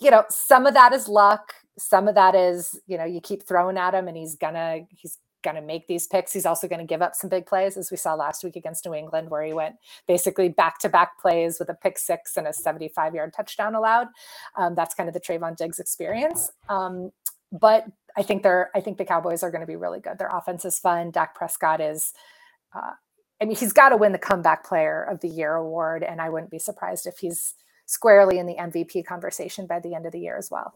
[0.00, 1.54] you know, some of that is luck.
[1.78, 5.18] Some of that is, you know, you keep throwing at him and he's gonna, he's
[5.42, 6.32] going to make these picks.
[6.32, 8.86] He's also going to give up some big plays, as we saw last week against
[8.86, 12.46] New England, where he went basically back to back plays with a pick six and
[12.46, 14.08] a 75 yard touchdown allowed.
[14.56, 16.50] Um, that's kind of the Trevon Diggs experience.
[16.68, 17.10] Um,
[17.50, 20.18] but I think they're, I think the Cowboys are going to be really good.
[20.18, 21.10] Their offense is fun.
[21.10, 22.12] Dak Prescott is,
[22.74, 22.92] uh,
[23.40, 26.02] I mean, he's got to win the comeback player of the year award.
[26.02, 27.54] And I wouldn't be surprised if he's
[27.84, 30.74] squarely in the MVP conversation by the end of the year as well.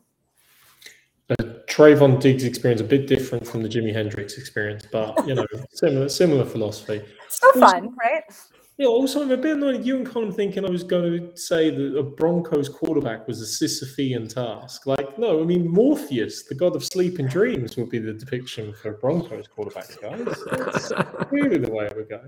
[1.76, 6.08] Trevon Diggs experience a bit different from the Jimi Hendrix experience, but you know, similar
[6.08, 7.02] similar philosophy.
[7.28, 8.22] Still fun, right?
[8.78, 9.84] Yeah, also I'm a bit annoyed.
[9.84, 13.44] You and Colin thinking I was going to say that a Broncos quarterback was a
[13.44, 14.86] Sisyphean task.
[14.86, 18.74] Like, no, I mean Morpheus, the god of sleep and dreams, would be the depiction
[18.74, 20.24] for Broncos quarterbacks, guys.
[20.50, 22.20] That's really the way it would go.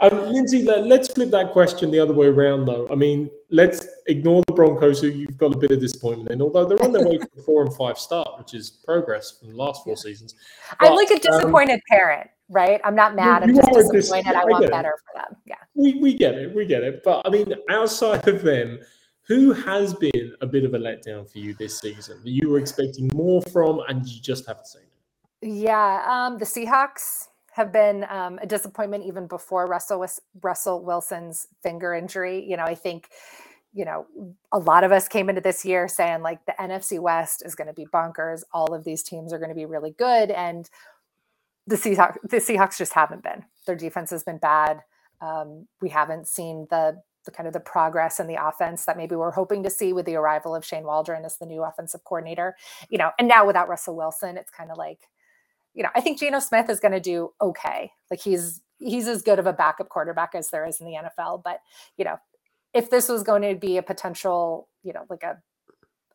[0.00, 2.86] Um, Lindsay, let, let's flip that question the other way around, though.
[2.90, 6.82] I mean, let's ignore Broncos, who you've got a bit of disappointment in, although they're
[6.82, 9.84] on their way to a four and five start, which is progress from the last
[9.84, 10.34] four seasons.
[10.80, 12.80] I'm like a disappointed um, parent right?
[12.82, 13.42] I'm not mad.
[13.42, 14.34] I'm just disappointed.
[14.34, 15.36] I, I want better for them.
[15.44, 15.56] Yeah.
[15.74, 16.54] We, we get it.
[16.54, 17.02] We get it.
[17.04, 18.78] But I mean, outside of them,
[19.26, 22.58] who has been a bit of a letdown for you this season that you were
[22.58, 24.82] expecting more from and you just haven't seen
[25.42, 25.48] it?
[25.48, 26.02] Yeah.
[26.08, 30.06] Um, the Seahawks have been um, a disappointment even before Russell,
[30.40, 32.42] Russell Wilson's finger injury.
[32.48, 33.10] You know, I think
[33.72, 34.06] you know,
[34.52, 37.68] a lot of us came into this year saying like the NFC West is going
[37.68, 38.42] to be bonkers.
[38.52, 40.30] All of these teams are going to be really good.
[40.30, 40.68] And
[41.66, 43.44] the Seahawks, the Seahawks just haven't been.
[43.66, 44.80] Their defense has been bad.
[45.20, 49.14] Um, we haven't seen the the kind of the progress in the offense that maybe
[49.14, 52.56] we're hoping to see with the arrival of Shane Waldron as the new offensive coordinator.
[52.88, 55.00] You know, and now without Russell Wilson, it's kind of like,
[55.74, 57.92] you know, I think Geno Smith is going to do okay.
[58.10, 61.42] Like he's he's as good of a backup quarterback as there is in the NFL.
[61.44, 61.60] But
[61.98, 62.16] you know,
[62.74, 65.38] if this was going to be a potential, you know, like a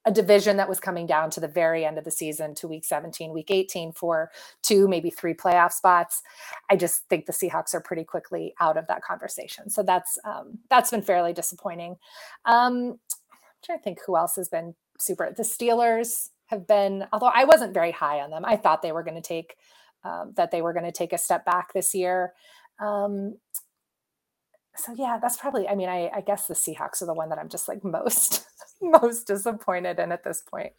[0.05, 2.83] a division that was coming down to the very end of the season to week
[2.83, 4.31] 17, week 18 for
[4.61, 6.21] two, maybe three playoff spots.
[6.69, 9.69] I just think the Seahawks are pretty quickly out of that conversation.
[9.69, 11.95] So that's um, that's been fairly disappointing.
[12.45, 12.97] Um,
[13.31, 15.33] I'm trying to think who else has been super.
[15.35, 18.43] The Steelers have been, although I wasn't very high on them.
[18.45, 19.55] I thought they were going to take
[20.03, 22.33] um, that they were going to take a step back this year.
[22.79, 23.37] Um,
[24.75, 25.67] so yeah, that's probably.
[25.67, 28.45] I mean, I, I guess the Seahawks are the one that I'm just like most
[28.81, 30.73] most disappointed in at this point.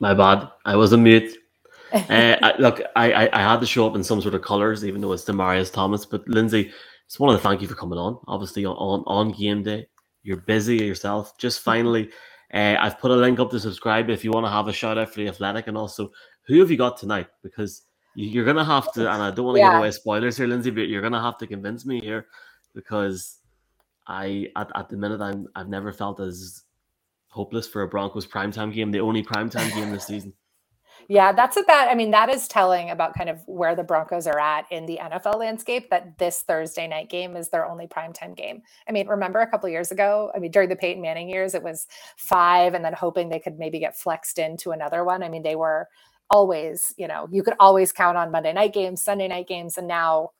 [0.00, 0.48] My bad.
[0.64, 1.36] I was a mute.
[1.92, 4.84] uh, I, look, I, I, I had to show up in some sort of colors,
[4.84, 6.04] even though it's Demaryius Thomas.
[6.04, 6.72] But Lindsay,
[7.06, 8.18] just wanted to thank you for coming on.
[8.26, 9.86] Obviously, on on game day,
[10.24, 11.38] you're busy yourself.
[11.38, 11.70] Just mm-hmm.
[11.70, 12.10] finally,
[12.52, 14.98] uh, I've put a link up to subscribe if you want to have a shout
[14.98, 16.10] out for the Athletic, and also
[16.46, 17.28] who have you got tonight?
[17.42, 17.82] Because
[18.14, 19.72] you're gonna have to, and I don't want to yeah.
[19.72, 22.26] give away spoilers here, Lindsay, but you're gonna have to convince me here
[22.74, 23.38] because
[24.06, 26.62] I at, at the minute I'm I've never felt as
[27.28, 30.32] hopeless for a Broncos primetime game, the only primetime game this season.
[31.08, 31.88] Yeah, that's about.
[31.88, 34.98] I mean, that is telling about kind of where the Broncos are at in the
[35.02, 35.90] NFL landscape.
[35.90, 38.62] That this Thursday night game is their only primetime game.
[38.88, 40.30] I mean, remember a couple years ago?
[40.34, 41.86] I mean, during the Peyton Manning years, it was
[42.16, 45.22] five, and then hoping they could maybe get flexed into another one.
[45.22, 45.88] I mean, they were
[46.30, 49.86] always, you know, you could always count on Monday night games, Sunday night games, and
[49.86, 50.30] now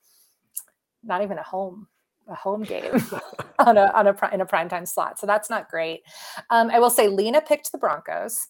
[1.02, 1.88] not even a home
[2.26, 2.92] a home game
[3.58, 5.18] on a on a in a prime time slot.
[5.18, 6.02] So that's not great.
[6.50, 8.48] Um, I will say Lena picked the Broncos.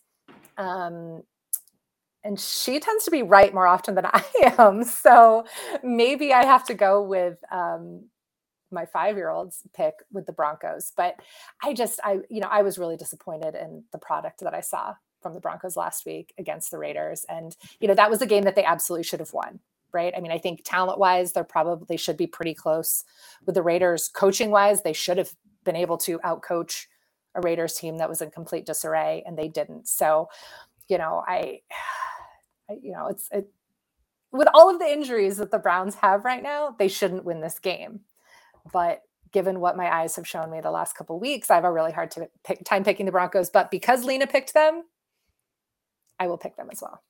[0.57, 1.23] Um,
[2.25, 4.25] and she tends to be right more often than I
[4.59, 4.83] am.
[4.85, 5.45] So
[5.83, 8.09] maybe I have to go with um,
[8.71, 10.93] my five year old's pick with the Broncos.
[10.97, 11.17] But
[11.63, 14.95] I just, I, you know, I was really disappointed in the product that I saw
[15.25, 17.25] from the Broncos last week against the Raiders.
[17.31, 19.61] And, you know, that was a game that they absolutely should have won
[19.95, 20.13] right?
[20.15, 23.05] I mean, I think talent wise, they're probably they should be pretty close
[23.47, 24.09] with the Raiders.
[24.09, 25.31] Coaching wise, they should have
[25.63, 26.87] been able to outcoach
[27.35, 29.89] a Raiders team that was in complete disarray, and they didn't.
[29.89, 30.29] So,
[30.89, 31.61] you know, I,
[32.69, 33.49] I you know, it's it,
[34.33, 37.61] with all of the injuries that the Browns have right now, they shouldn't win this
[37.61, 38.01] game.
[38.73, 41.73] But given what my eyes have shown me the last couple weeks, I have a
[41.73, 42.13] really hard
[42.45, 43.51] pick, time picking the Broncos.
[43.51, 44.85] But because Lena picked them,
[46.19, 47.03] I will pick them as well.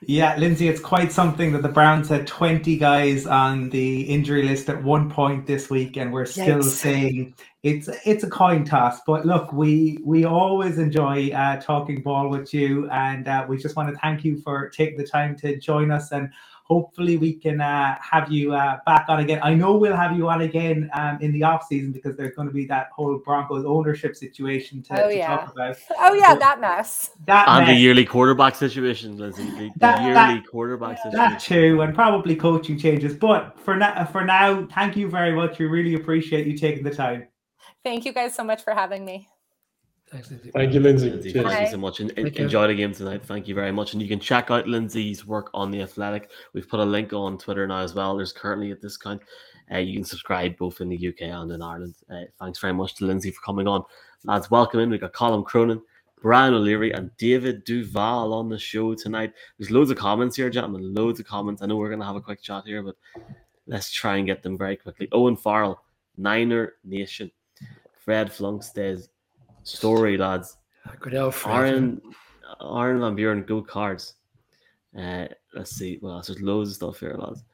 [0.00, 4.68] Yeah, Lindsay, it's quite something that the Browns had 20 guys on the injury list
[4.68, 6.64] at one point this week, and we're still Yikes.
[6.64, 9.00] saying it's it's a coin toss.
[9.04, 13.74] But look, we we always enjoy uh, talking ball with you, and uh, we just
[13.74, 16.30] want to thank you for taking the time to join us and
[16.68, 19.40] hopefully we can uh, have you uh, back on again.
[19.42, 22.48] I know we'll have you on again um, in the off season because there's going
[22.48, 25.26] to be that whole Broncos ownership situation to, oh, to yeah.
[25.26, 25.76] talk about.
[25.98, 27.10] Oh yeah, but that mess.
[27.26, 27.74] That and mess.
[27.74, 29.50] the yearly quarterback situation, Lizzie.
[29.50, 31.18] The, that, the yearly that, quarterback situation.
[31.18, 33.14] That too, and probably coaching changes.
[33.14, 35.58] But for now, for now, thank you very much.
[35.58, 37.28] We really appreciate you taking the time.
[37.82, 39.28] Thank you guys so much for having me.
[40.10, 40.50] Thanks, Lindsay.
[40.50, 41.10] Thank you, Lindsay.
[41.10, 42.00] Lindsay thank you so much.
[42.00, 43.24] And, enjoy the game tonight.
[43.24, 43.92] Thank you very much.
[43.92, 46.30] And you can check out Lindsay's work on The Athletic.
[46.54, 48.16] We've put a link on Twitter now as well.
[48.16, 49.20] There's currently a discount.
[49.70, 51.94] Uh, you can subscribe both in the UK and in Ireland.
[52.10, 53.84] Uh, thanks very much to Lindsay for coming on.
[54.24, 54.90] Lads, welcome in.
[54.90, 55.82] We've got Colin Cronin,
[56.22, 59.32] Brian O'Leary, and David Duval on the show tonight.
[59.58, 60.94] There's loads of comments here, gentlemen.
[60.94, 61.60] Loads of comments.
[61.60, 62.96] I know we're going to have a quick chat here, but
[63.66, 65.08] let's try and get them very quickly.
[65.12, 65.82] Owen Farrell,
[66.16, 67.30] Niner Nation.
[67.98, 69.10] Fred Flunk says,
[69.68, 70.56] story, lads.
[71.00, 71.46] Good elf.
[71.46, 72.00] Aaron,
[72.62, 74.14] Aaron Van Buren, good cards.
[74.98, 75.98] Uh, let's see.
[76.00, 77.44] Well, there's loads of stuff here, lads.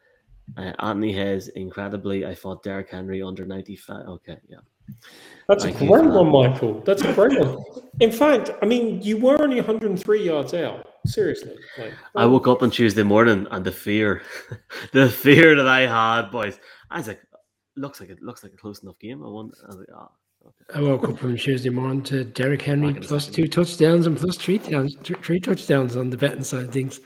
[0.57, 4.07] Uh, Anthony Hayes, incredibly, I fought Derrick Henry under 95.
[4.07, 4.59] Okay, yeah.
[5.49, 6.23] That's Thank a great for that.
[6.23, 6.81] one, Michael.
[6.81, 7.63] That's a great one.
[8.01, 10.87] In fact, I mean, you were only 103 yards out.
[11.07, 11.57] Seriously.
[11.79, 14.23] Like, I woke up on Tuesday morning and the fear,
[14.93, 16.59] the fear that I had, boys.
[16.91, 17.21] I was like,
[17.77, 19.23] looks like it looks like a close enough game.
[19.23, 19.51] I won.
[19.65, 20.24] I was like, oh, okay.
[20.75, 23.45] I woke up on Tuesday morning to Derrick Henry Back in a plus second.
[23.45, 27.01] two touchdowns and plus three touchdowns, three touchdowns on the betting side of things.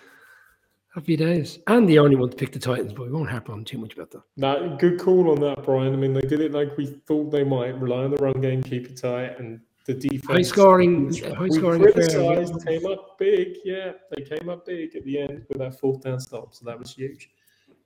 [0.95, 1.59] Happy days.
[1.67, 3.95] And the only one to pick the Titans, but we won't harp on too much
[3.95, 4.23] about that.
[4.37, 5.93] No, good call on that, Brian.
[5.93, 7.79] I mean, they did it like we thought they might.
[7.81, 10.27] Rely on the run game, keep it tight, and the defense.
[10.27, 11.93] High scoring, high scoring affair.
[11.93, 13.57] criticized, came up big.
[13.65, 16.79] Yeah, they came up big at the end with that fourth down stop, so that
[16.79, 17.31] was huge.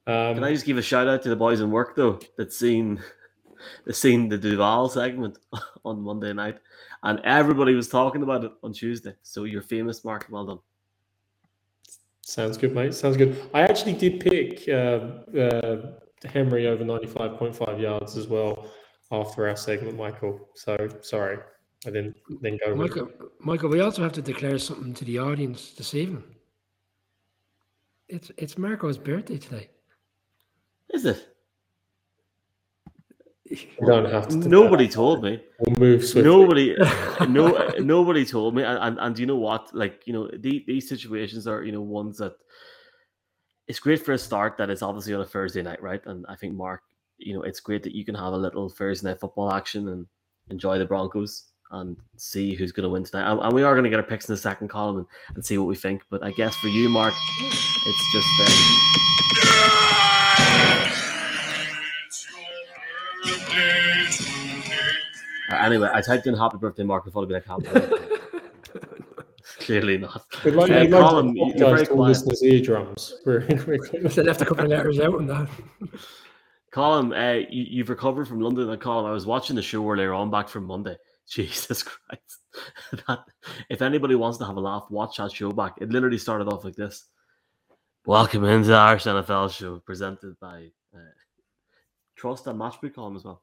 [0.07, 2.53] Um, Can I just give a shout out to the boys in work though that
[2.53, 3.22] seen that
[3.91, 5.39] seen the Duval segment
[5.85, 6.59] on Monday night,
[7.03, 9.15] and everybody was talking about it on Tuesday.
[9.23, 10.27] So you're famous, Mark.
[10.31, 10.59] Well done.
[12.25, 12.95] Sounds good, mate.
[12.95, 13.37] Sounds good.
[13.53, 15.01] I actually did pick uh,
[15.39, 15.93] uh,
[16.25, 18.71] Henry over 95.5 yards as well
[19.11, 20.49] after our segment, Michael.
[20.55, 21.39] So sorry,
[21.85, 22.79] I didn't then go with.
[22.79, 23.11] Michael,
[23.41, 26.25] Michael, we also have to declare something to the audience this evening.
[28.09, 29.71] It's it's Marco's birthday today.
[30.91, 31.32] Is it?
[33.45, 34.37] You don't have to.
[34.37, 34.95] Nobody that.
[34.95, 35.43] told me.
[35.59, 36.23] We'll move swiftly.
[36.23, 36.77] Nobody,
[37.29, 38.63] no, nobody told me.
[38.63, 39.75] And, and and you know what?
[39.75, 42.35] Like you know, the, these situations are you know ones that
[43.67, 44.57] it's great for a start.
[44.59, 46.01] That it's obviously on a Thursday night, right?
[46.07, 46.83] And I think Mark,
[47.19, 50.07] you know, it's great that you can have a little Thursday night football action and
[50.49, 53.31] enjoy the Broncos and see who's going to win tonight.
[53.31, 55.45] And, and we are going to get our picks in the second column and, and
[55.45, 56.03] see what we think.
[56.11, 58.29] But I guess for you, Mark, it's just.
[60.87, 60.92] Um,
[65.51, 68.09] anyway, I typed in "Happy Birthday, Mark." I thought it'd be like "Happy Birthday."
[69.61, 70.25] Clearly not.
[70.45, 72.09] We'd like, Uh, we'd like Colin, to you're apologise very to all quiet.
[72.09, 74.01] listeners' eardrums very quickly.
[74.09, 75.49] They left a couple of letters out on that.
[76.73, 78.71] Colin, uh, you, you've recovered from London.
[78.71, 80.97] And Colin, I was watching the show earlier on back from Monday.
[81.29, 82.39] Jesus Christ.
[83.07, 83.21] that,
[83.71, 85.75] if anybody wants to have a laugh, watch that show back.
[85.81, 87.07] It literally started off like this.
[88.05, 90.82] Welcome into the Irish NFL show presented by uh,
[92.23, 93.43] Trust and Matchbook Colin as well.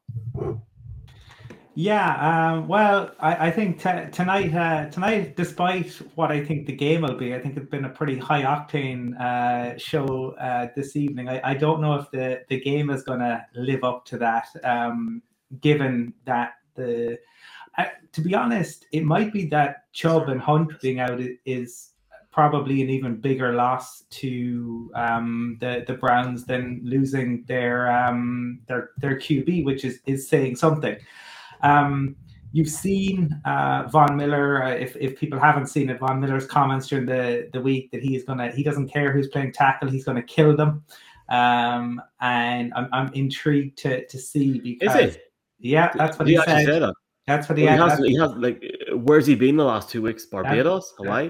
[1.75, 6.71] Yeah, um, well, I, I think t- tonight, uh, tonight, despite what I think the
[6.71, 10.95] game will be, I think it's been a pretty high octane uh, show uh, this
[10.95, 11.27] evening.
[11.27, 14.47] I, I don't know if the, the game is going to live up to that,
[14.63, 15.23] um,
[15.59, 17.19] given that the.
[17.77, 21.95] I, to be honest, it might be that Chubb and Hunt being out is
[22.31, 28.91] probably an even bigger loss to um, the the Browns than losing their um, their
[28.97, 30.97] their QB, which is is saying something.
[31.61, 32.15] Um,
[32.51, 34.63] you've seen uh, Von Miller.
[34.63, 38.01] Uh, if, if people haven't seen it, Von Miller's comments during the, the week that
[38.01, 40.83] he is gonna he doesn't care who's playing tackle, he's gonna kill them.
[41.29, 45.33] Um, and I'm, I'm intrigued to to see Is because it?
[45.59, 46.81] yeah, that's what he, he actually said.
[46.81, 46.93] that?
[47.27, 48.63] That's what Well, he, he, has, he has, like,
[48.93, 50.25] where's he been the last two weeks?
[50.25, 50.95] Barbados?
[50.97, 51.29] Hawaii?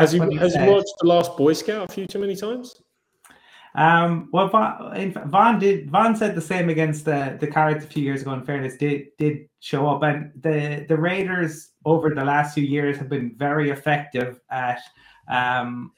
[0.00, 2.36] That's Has he, he has he watched The Last Boy Scout a few too many
[2.36, 2.82] times?
[3.74, 5.12] Um, well, in
[5.58, 5.90] did.
[5.90, 8.32] Von said the same against the the Cards a few years ago.
[8.34, 12.98] In fairness, did did show up, and the the Raiders over the last few years
[12.98, 14.80] have been very effective at.
[15.28, 15.92] Um,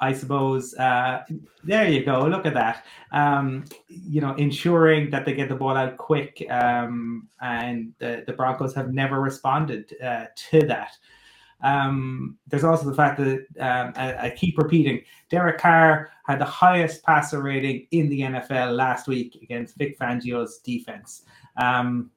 [0.00, 1.22] I suppose uh,
[1.62, 2.26] there you go.
[2.26, 2.84] Look at that.
[3.12, 8.32] Um, you know, ensuring that they get the ball out quick, um, and the, the
[8.32, 10.96] Broncos have never responded uh, to that.
[11.62, 16.44] Um, there's also the fact that um, I, I keep repeating Derek Carr had the
[16.44, 21.22] highest passer rating in the NFL last week against Vic Fangio's defense.
[21.56, 22.10] Um,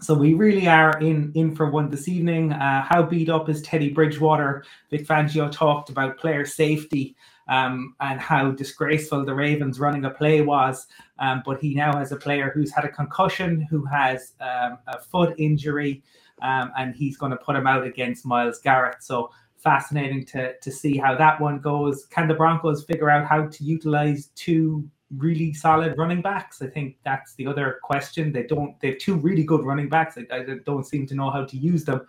[0.00, 2.52] so we really are in in for one this evening.
[2.52, 4.64] Uh, how beat up is Teddy Bridgewater?
[4.90, 7.16] Vic Fangio talked about player safety
[7.48, 10.86] um, and how disgraceful the Ravens running a play was.
[11.18, 14.98] Um, but he now has a player who's had a concussion, who has um, a
[14.98, 16.02] foot injury,
[16.44, 19.02] um, and he's going to put him out against Myles Garrett.
[19.02, 22.06] So fascinating to to see how that one goes.
[22.06, 26.60] Can the Broncos figure out how to utilize two really solid running backs?
[26.62, 28.32] I think that's the other question.
[28.32, 28.78] They don't.
[28.80, 30.18] They have two really good running backs.
[30.18, 32.06] I, I don't seem to know how to use them.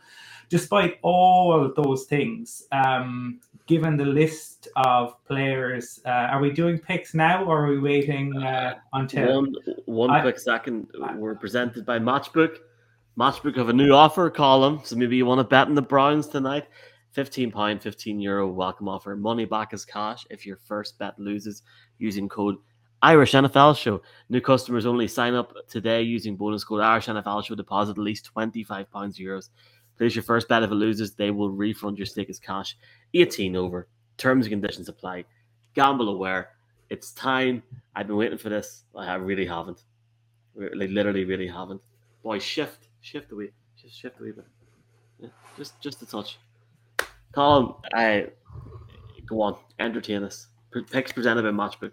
[0.47, 7.15] Despite all those things, um, given the list of players, uh, are we doing picks
[7.15, 9.41] now or are we waiting uh, until?
[9.41, 9.55] One,
[9.85, 10.87] one I- quick second.
[11.15, 12.57] We're presented by Matchbook.
[13.17, 16.27] Matchbook have a new offer column, so maybe you want to bet on the Browns
[16.27, 16.67] tonight.
[17.11, 19.15] Fifteen pound, fifteen euro welcome offer.
[19.15, 21.61] Money back as cash if your first bet loses
[21.97, 22.57] using code
[23.01, 24.01] Irish NFL Show.
[24.27, 27.55] New customers only sign up today using bonus code Irish NFL Show.
[27.55, 29.47] Deposit at least twenty five pounds euros.
[29.97, 30.63] Place your first bet.
[30.63, 32.75] If it loses, they will refund your stake as cash.
[33.13, 33.87] Eighteen over.
[34.17, 35.23] Terms and conditions apply.
[35.73, 36.49] gamble aware.
[36.89, 37.63] It's time.
[37.95, 38.83] I've been waiting for this.
[38.93, 39.83] I really haven't.
[40.53, 41.79] Like literally, really haven't.
[42.23, 43.51] Boy, shift, shift away,
[43.81, 44.45] just shift away, bit.
[45.19, 46.37] Yeah, just, just a touch.
[47.31, 48.27] Colin, I
[49.25, 50.47] go on, entertain us.
[50.91, 51.91] Picks presented by Matchbook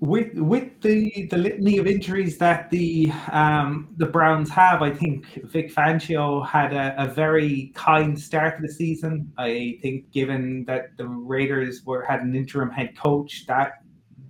[0.00, 5.26] with with the the litany of injuries that the um, the Browns have, I think
[5.44, 9.32] Vic Fangio had a, a, very kind start to the season.
[9.38, 13.82] I think, given that the Raiders were had an interim head coach, that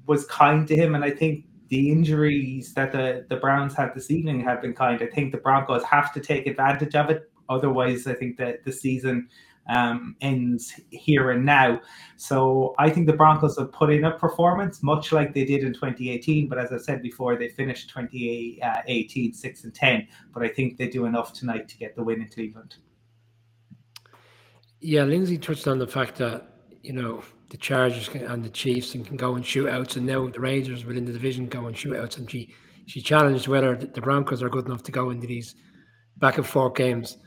[0.06, 4.10] was kind to him, and I think the injuries that the the Browns had this
[4.10, 5.02] evening have been kind.
[5.02, 7.30] I think the Broncos have to take advantage of it.
[7.48, 9.28] Otherwise, I think that the season
[9.68, 11.80] um, ends here and now.
[12.16, 15.72] So I think the Broncos have put in a performance much like they did in
[15.72, 16.48] 2018.
[16.48, 20.08] But as I said before, they finished 2018 6 and 10.
[20.32, 22.76] But I think they do enough tonight to get the win in Cleveland.
[24.80, 26.52] Yeah, Lindsay touched on the fact that
[26.82, 30.40] you know the Chargers and the Chiefs and can go and shootouts, and now the
[30.40, 32.54] Rangers within the division go and shootouts, and she
[32.86, 35.56] she challenged whether the Broncos are good enough to go into these
[36.18, 37.18] back and forth games.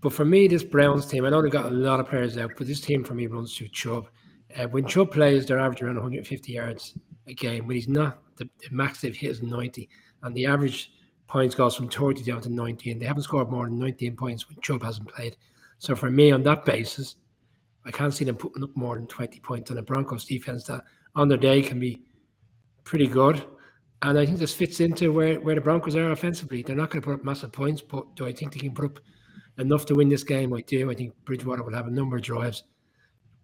[0.00, 2.52] But for me, this Browns team, I know they've got a lot of players out,
[2.58, 4.08] but this team for me runs through Chubb.
[4.56, 7.66] Uh, when Chubb plays, they're averaging around 150 yards a game.
[7.66, 9.88] When he's not, the, the max they've hit is 90.
[10.22, 10.92] And the average
[11.28, 12.90] points goes from 30 down to 90.
[12.90, 15.36] And they haven't scored more than 19 points when Chubb hasn't played.
[15.78, 17.16] So for me, on that basis,
[17.86, 20.82] I can't see them putting up more than 20 points on a Broncos defense that
[21.14, 22.02] on their day can be
[22.84, 23.44] pretty good.
[24.02, 26.62] And I think this fits into where, where the Broncos are offensively.
[26.62, 28.84] They're not going to put up massive points, but do I think they can put
[28.84, 29.00] up
[29.58, 30.52] enough to win this game.
[30.52, 30.90] I do.
[30.90, 32.64] I think Bridgewater will have a number of drives,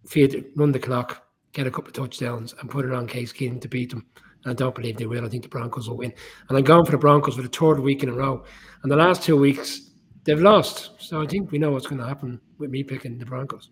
[0.07, 3.61] feed, run the clock, get a couple of touchdowns, and put it on Case Keenum
[3.61, 4.07] to beat them.
[4.45, 5.25] And I don't believe they will.
[5.25, 6.13] I think the Broncos will win.
[6.49, 8.45] And I'm going for the Broncos for the third week in a row.
[8.83, 9.91] And the last two weeks,
[10.25, 10.91] they've lost.
[10.99, 13.71] So I think we know what's going to happen with me picking the Broncos.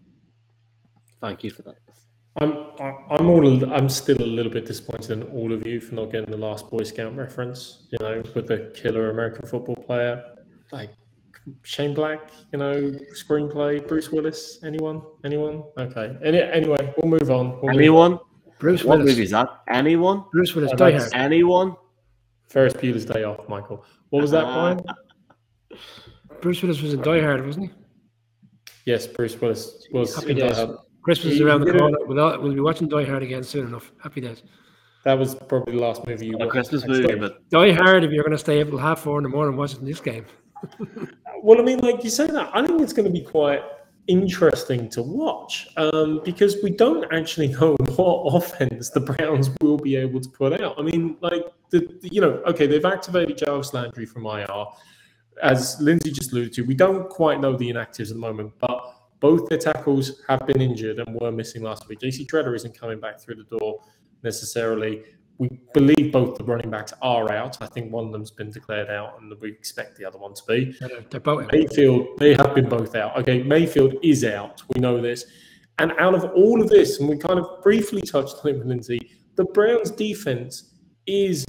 [1.20, 1.76] Thank you for that.
[2.36, 2.52] I'm
[3.10, 6.30] I'm all I'm still a little bit disappointed in all of you for not getting
[6.30, 7.88] the last Boy Scout reference.
[7.90, 10.22] You know, with the killer American football player.
[10.72, 10.90] Like
[11.62, 15.02] Shane Black, you know, screenplay, Bruce Willis, anyone?
[15.24, 15.64] Anyone?
[15.78, 16.16] Okay.
[16.22, 17.60] Any, anyway, we'll move on.
[17.60, 18.12] We'll anyone?
[18.12, 18.26] Move on.
[18.58, 18.98] Bruce Willis.
[18.98, 19.48] what movie is that?
[19.68, 20.24] Anyone?
[20.32, 21.10] Bruce Willis, Die Hard.
[21.14, 21.76] Anyone?
[22.48, 23.84] Ferris Bueller's Day Off, Michael.
[24.10, 24.80] What was that, Uh, Brian?
[26.40, 27.72] Bruce Willis was in Die Hard, wasn't he?
[28.84, 30.56] Yes, Bruce Willis was Happy in Die days.
[30.56, 30.76] Hard.
[31.02, 31.98] Christmas is around the corner.
[32.02, 33.92] We'll, we'll be watching Die Hard again soon enough.
[34.02, 34.42] Happy days.
[35.04, 36.50] That was probably the last movie you A watched.
[36.50, 39.18] Christmas Actually, movie, but Die Hard if you're going to stay up till half four
[39.18, 40.26] in the morning watching this game.
[41.42, 43.62] Well, I mean, like you say that, I think it's going to be quite
[44.08, 49.96] interesting to watch um, because we don't actually know what offense the Browns will be
[49.96, 50.78] able to put out.
[50.78, 54.66] I mean, like the, the- you know, okay, they've activated Jarvis Landry from IR,
[55.42, 56.62] as Lindsay just alluded to.
[56.62, 58.89] We don't quite know the inactives at the moment, but
[59.20, 62.00] both their tackles have been injured and were missing last week.
[62.00, 63.80] JC Tretter isn't coming back through the door
[64.22, 65.02] necessarily.
[65.38, 67.62] We believe both the running backs are out.
[67.62, 70.42] I think one of them's been declared out, and we expect the other one to
[70.46, 70.76] be.
[71.10, 71.50] They're, both.
[71.50, 73.16] Mayfield, they have been both out.
[73.18, 74.62] Okay, Mayfield is out.
[74.74, 75.24] We know this.
[75.78, 78.66] And out of all of this, and we kind of briefly touched on it with
[78.66, 79.00] Lindsay,
[79.36, 80.74] the Browns' defense
[81.06, 81.46] is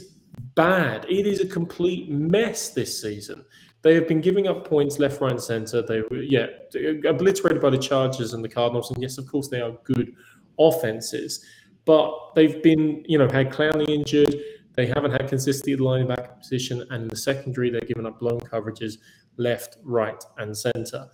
[0.56, 1.06] bad.
[1.10, 3.44] It is a complete mess this season.
[3.84, 5.82] They have been giving up points left, right, and center.
[5.82, 6.48] They were, yeah,
[7.08, 8.92] obliterated by the Chargers and the Cardinals.
[8.92, 10.14] And yes, of course, they are good
[10.60, 11.44] offenses,
[11.86, 14.36] but they've been, you know, had Clowney injured.
[14.76, 18.20] They haven't had consistency at the linebacker position, and in the secondary, they're giving up
[18.20, 18.98] blown coverages
[19.38, 21.08] left, right, and center.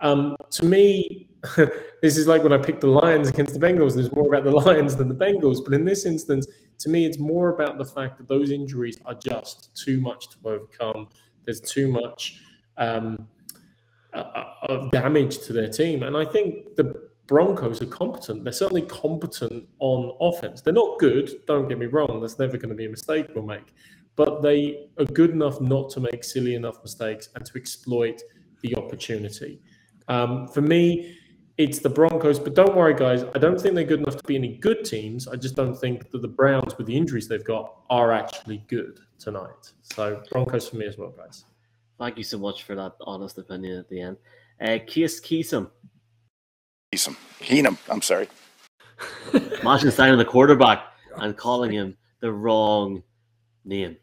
[0.00, 1.28] Um, to me,
[2.02, 3.94] this is like when I picked the Lions against the Bengals.
[3.94, 6.46] There's more about the Lions than the Bengals, but in this instance,
[6.80, 10.36] to me, it's more about the fact that those injuries are just too much to
[10.44, 11.08] overcome.
[11.48, 12.42] There's too much
[12.76, 13.26] um,
[14.12, 18.44] uh, of damage to their team, and I think the Broncos are competent.
[18.44, 20.60] They're certainly competent on offense.
[20.60, 21.30] They're not good.
[21.46, 22.20] Don't get me wrong.
[22.20, 23.72] That's never going to be a mistake we'll make,
[24.14, 28.20] but they are good enough not to make silly enough mistakes and to exploit
[28.60, 29.62] the opportunity.
[30.08, 31.16] Um, for me,
[31.56, 33.24] it's the Broncos, but don't worry, guys.
[33.34, 35.26] I don't think they're good enough to be any good teams.
[35.26, 39.00] I just don't think that the Browns, with the injuries they've got, are actually good
[39.18, 39.72] tonight.
[39.82, 41.44] So Broncos for me as well, guys.
[41.98, 44.16] thank you so much for that honest opinion at the end.
[44.60, 45.70] Uh, Kees Keesum,
[46.94, 47.16] Keenum.
[47.40, 47.78] Keenum.
[47.88, 48.28] I'm sorry.
[49.62, 50.84] matching signing the quarterback
[51.16, 53.02] and calling him the wrong
[53.64, 53.96] name.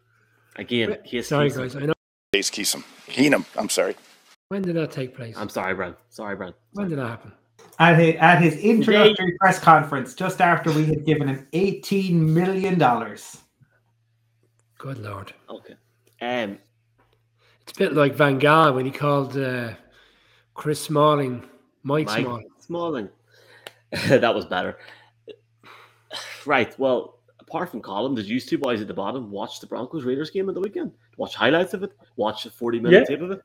[0.57, 1.57] Again, Kees Sorry, Keesum.
[1.57, 1.75] guys.
[1.75, 1.93] I know.
[2.33, 2.83] Chase Keesum.
[3.07, 3.45] Keenum.
[3.57, 3.95] I'm sorry.
[4.49, 5.35] When did that take place?
[5.37, 5.95] I'm sorry, Brent.
[6.09, 6.55] Sorry, Brent.
[6.73, 7.31] When did that happen?
[7.79, 12.79] At his, at his introductory press conference, just after we had given him $18 million.
[14.77, 15.33] Good lord.
[15.49, 15.75] Okay.
[16.21, 16.57] Um,
[17.61, 19.73] It's a bit like Van Gaal when he called uh,
[20.53, 21.43] Chris Smalling
[21.83, 22.47] Mike, Mike Smalling.
[22.59, 23.09] Smalling.
[24.07, 24.77] that was better.
[26.45, 26.77] Right.
[26.79, 30.29] Well, apart from Colin, did you two boys at the bottom watch the Broncos Raiders
[30.29, 30.91] game of the weekend?
[31.17, 31.91] Watch highlights of it?
[32.15, 33.15] Watch a 40 minute Yeah.
[33.15, 33.41] tape of it?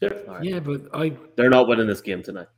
[0.00, 0.08] Yeah.
[0.28, 0.44] All right.
[0.44, 2.48] Yeah, but I They're not winning this game tonight.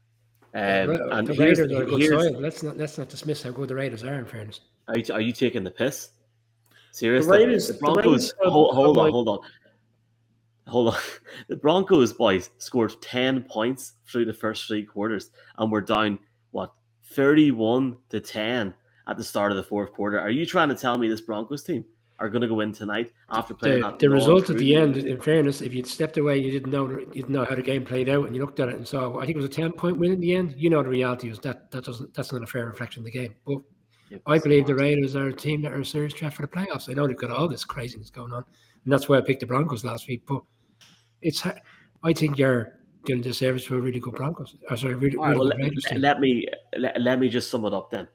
[0.54, 2.36] Um, Ra- and the here's, Raiders are a good side.
[2.40, 4.14] Let's not let's not dismiss how good the Raiders are.
[4.14, 6.10] In fairness, are, you, are you taking the piss?
[6.96, 7.44] Seriously?
[7.44, 9.38] Raiders- the the Broncos, Raiders hold, hold on, like- hold on.
[10.66, 11.00] Hold on.
[11.48, 16.18] The Broncos boys scored 10 points through the first three quarters and we're down,
[16.52, 16.72] what,
[17.12, 18.72] 31 to 10
[19.08, 20.18] at the start of the fourth quarter.
[20.18, 21.84] Are you trying to tell me this Broncos team
[22.18, 24.96] are going to go in tonight after playing the, that the result at the end,
[24.96, 27.84] in fairness, if you'd stepped away, you didn't know you didn't know how the game
[27.84, 29.70] played out, and you looked at it and saw, I think it was a ten
[29.70, 30.54] point win in the end.
[30.56, 33.10] You know, the reality is that that doesn't that's not a fair reflection of the
[33.10, 33.34] game.
[33.46, 33.58] But
[34.26, 34.74] I believe the.
[34.74, 36.88] Raiders are a team that are a serious threat for the playoffs.
[36.88, 38.44] I know they've got all this craziness going on,
[38.84, 40.22] and that's why I picked the Broncos last week.
[40.26, 40.42] But
[41.22, 41.44] it's,
[42.02, 44.56] I think you're doing a disservice for a really good Broncos.
[44.70, 46.46] Or sorry, really, really well, let, let me
[46.76, 48.06] let, let me just sum it up then.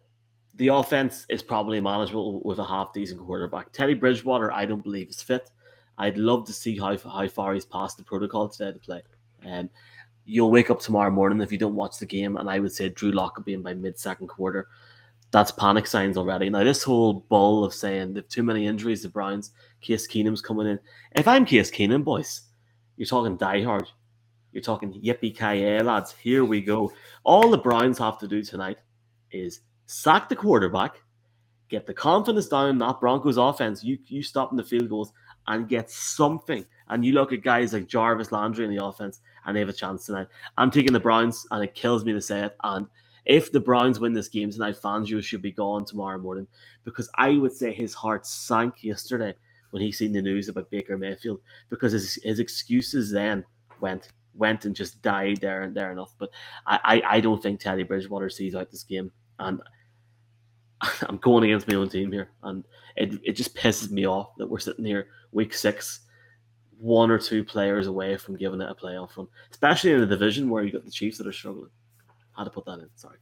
[0.56, 3.72] The offense is probably manageable with a half decent quarterback.
[3.72, 5.50] Teddy Bridgewater, I don't believe is fit.
[5.98, 9.02] I'd love to see how how far he's passed the protocol today to play.
[9.46, 9.70] Um,
[10.26, 12.90] you'll wake up tomorrow morning if you don't watch the game, and I would say
[12.90, 14.68] Drew Lock will be in by mid second quarter.
[15.32, 16.50] That's panic signs already.
[16.50, 20.68] Now this whole bull of saying they've too many injuries, the Browns, Case Keenum's coming
[20.68, 20.80] in.
[21.16, 22.42] If I'm Case Keenum, boys,
[22.98, 23.88] you're talking die hard.
[24.52, 26.14] You're talking yippee ki lads.
[26.22, 26.92] Here we go.
[27.24, 28.78] All the Browns have to do tonight
[29.32, 31.02] is sack the quarterback,
[31.70, 33.84] get the confidence down that Broncos offense.
[33.84, 35.14] You you stopping the field goals
[35.48, 36.66] and get something.
[36.90, 39.74] And you look at guys like Jarvis Landry in the offense, and they have a
[39.74, 40.28] chance tonight.
[40.58, 42.58] I'm taking the Browns, and it kills me to say it.
[42.64, 42.88] And
[43.26, 46.48] if the Browns win this game tonight, Fangio should be gone tomorrow morning
[46.84, 49.36] because I would say his heart sank yesterday
[49.70, 51.40] when he seen the news about Baker Mayfield
[51.70, 53.46] because his, his excuses then
[53.80, 56.14] went went and just died there and there enough.
[56.18, 56.30] But
[56.66, 59.62] I, I, I don't think Teddy Bridgewater sees out this game, and
[61.04, 62.64] I'm going against my own team here, and
[62.96, 66.02] it, it just pisses me off that we're sitting here week six,
[66.78, 70.50] one or two players away from giving it a playoff run, especially in a division
[70.50, 71.70] where you got the Chiefs that are struggling.
[72.38, 72.90] Had to put that in.
[72.96, 73.18] Sorry,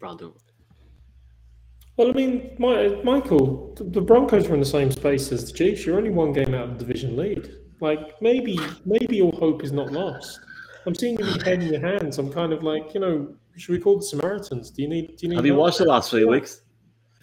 [0.00, 0.34] Brando.
[1.96, 5.52] Well, I mean, my, Michael, the- the Broncos are in the same space as the
[5.56, 5.84] Chiefs.
[5.84, 7.56] You're only one game out of the division lead.
[7.80, 10.40] Like maybe, maybe your hope is not lost.
[10.86, 12.18] I'm seeing you with head in your hands.
[12.18, 14.70] I'm kind of like, you know, should we call the Samaritans?
[14.70, 15.16] Do you need?
[15.16, 15.36] Do you need?
[15.36, 16.62] Have you watched the last three weeks?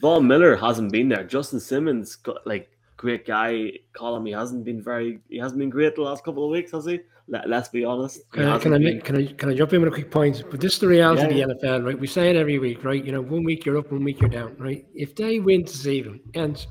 [0.01, 1.23] Von Miller hasn't been there.
[1.23, 3.71] Justin Simmons, got, like great guy.
[3.93, 5.19] Colin, he hasn't been very.
[5.29, 6.99] He hasn't been great the last couple of weeks, has he?
[7.29, 8.21] Let, let's be honest.
[8.31, 10.43] Can I, can I make, can I can I jump in with a quick point?
[10.49, 11.99] But this is the reality Yeah, of the NFL, right?
[11.99, 13.03] We say it every week, right?
[13.03, 14.85] You know, one week you're up, one week you're down, right?
[14.95, 16.65] If they win this evening, and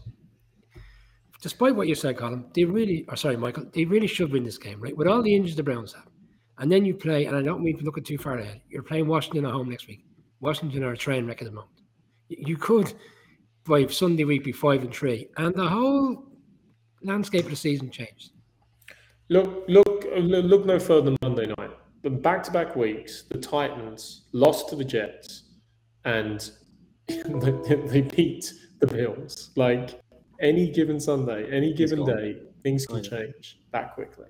[1.43, 4.57] despite what you said, Colin, they really, or sorry, Michael, they really should win this
[4.59, 4.97] game, right?
[4.97, 6.09] With all the injuries the Browns have,
[6.59, 8.63] and then you play, and I don't mean to look too far ahead.
[8.71, 10.05] You're playing Washington at home next week.
[10.41, 11.73] Washington are a train wreck at the moment.
[12.29, 12.95] You- You could
[13.65, 16.25] by Sunday week be five and three, and the whole
[17.03, 18.31] landscape of the season changed.
[19.29, 21.71] Look, look, look no further than Monday night.
[22.03, 25.45] The back-to-back weeks, the Titans lost to the Jets,
[26.05, 26.51] and
[27.09, 29.51] they, beat the Bills.
[29.57, 30.01] Like
[30.41, 34.27] any given Sunday, any given day, things can change that quickly.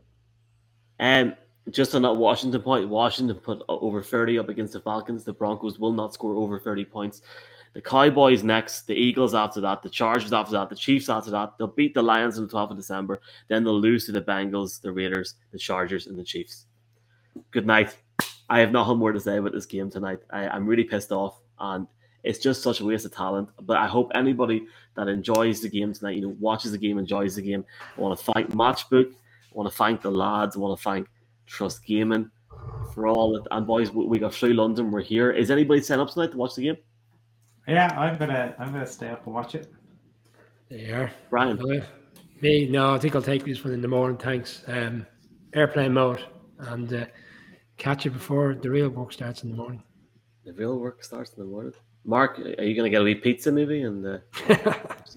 [0.99, 1.37] And
[1.71, 5.25] just on that Washington point, Washington put over 30 up against the Falcons.
[5.25, 7.23] The Broncos will not score over 30 points.
[7.77, 11.59] The Cowboys next, the Eagles after that, the Chargers after that, the Chiefs after that.
[11.59, 13.21] They'll beat the Lions on the 12th of December.
[13.49, 16.65] Then they'll lose to the Bengals, the Raiders, the Chargers, and the Chiefs.
[17.51, 17.95] Good night.
[18.49, 20.21] I have nothing more to say about this game tonight.
[20.31, 21.87] I, I'm really pissed off, and
[22.25, 23.51] it's just such a waste of talent.
[23.61, 27.37] But I hope anybody that enjoys the game tonight, you know, watches the game, enjoys
[27.37, 27.63] the game.
[27.95, 29.13] I want to thank Matchbook.
[29.13, 30.57] I want to thank the lads.
[30.57, 31.09] I want to thank
[31.45, 32.31] Trust Gaming
[32.95, 33.43] for all it.
[33.51, 34.91] And boys, we got through London.
[34.91, 35.31] We're here.
[35.31, 36.79] Is anybody set up tonight to watch the game?
[37.67, 39.73] Yeah, I'm gonna I'm gonna stay up and watch it.
[40.69, 41.11] There you are.
[41.31, 41.59] Brian.
[41.59, 41.85] Uh,
[42.41, 44.19] Me, no, I think I'll take this one in the morning.
[44.19, 44.63] Thanks.
[44.67, 45.07] Um,
[45.53, 46.23] airplane mode
[46.59, 47.07] and uh,
[47.77, 49.83] catch it before the real work starts in the morning.
[50.45, 51.73] The real work starts in the morning.
[52.05, 54.19] Mark, are you going to get a wee pizza maybe and uh,
[54.49, 55.17] watch?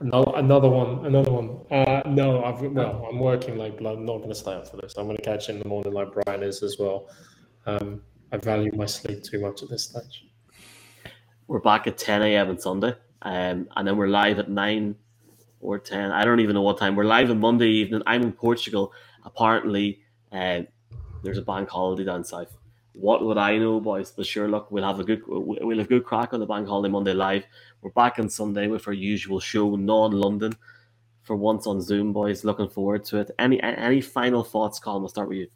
[0.00, 1.60] Another, another one, another one.
[1.70, 4.76] Uh, no, I've well, I'm working late, but I'm not going to stay up for
[4.76, 4.94] this.
[4.96, 7.08] I'm going to catch it in the morning, like Brian is as well.
[7.66, 8.02] Um,
[8.32, 10.26] I value my sleep too much at this stage.
[11.46, 12.48] We're back at 10 a.m.
[12.48, 14.94] on Sunday, um, and then we're live at 9
[15.60, 16.10] or 10.
[16.10, 16.96] I don't even know what time.
[16.96, 18.00] We're live on Monday evening.
[18.06, 18.94] I'm in Portugal.
[19.26, 20.00] Apparently,
[20.32, 20.62] uh,
[21.22, 22.56] there's a bank holiday down south.
[22.94, 24.10] What would I know, boys?
[24.10, 26.90] But sure, look, we'll have a good we'll have good crack on the bank holiday
[26.90, 27.44] Monday live.
[27.82, 30.54] We're back on Sunday with our usual show, non-London,
[31.24, 32.44] for once on Zoom, boys.
[32.44, 33.30] Looking forward to it.
[33.38, 35.02] Any any final thoughts, Colin?
[35.02, 35.48] We'll start with you.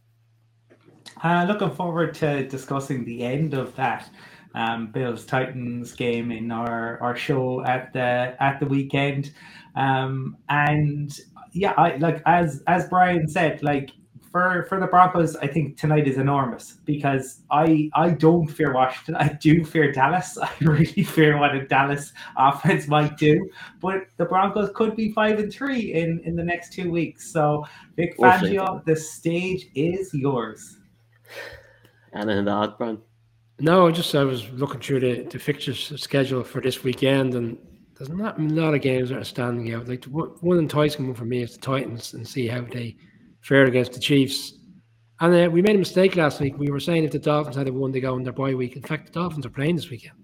[1.22, 4.10] Uh, looking forward to discussing the end of that
[4.58, 9.32] um, Bills Titans game in our, our show at the at the weekend.
[9.76, 11.16] Um, and
[11.52, 13.90] yeah, I like as as Brian said, like
[14.32, 19.14] for for the Broncos, I think tonight is enormous because I I don't fear Washington.
[19.14, 20.36] I do fear Dallas.
[20.42, 23.48] I really fear what a Dallas offense might do.
[23.80, 27.32] But the Broncos could be five and three in in the next two weeks.
[27.32, 27.64] So
[27.94, 28.18] Vic.
[28.18, 30.78] Fangio, the stage is yours.
[32.12, 32.98] To add, Brian?
[33.60, 37.58] No, just I was looking through the, the fixtures schedule for this weekend, and
[37.96, 39.88] there's not a lot of games that are standing out.
[39.88, 42.96] Like one, one enticing one for me is the Titans, and see how they
[43.40, 44.54] fare against the Chiefs.
[45.20, 46.56] And uh, we made a mistake last week.
[46.56, 48.76] We were saying if the Dolphins had a one to go on their bye week.
[48.76, 50.14] In fact, the Dolphins are playing this weekend.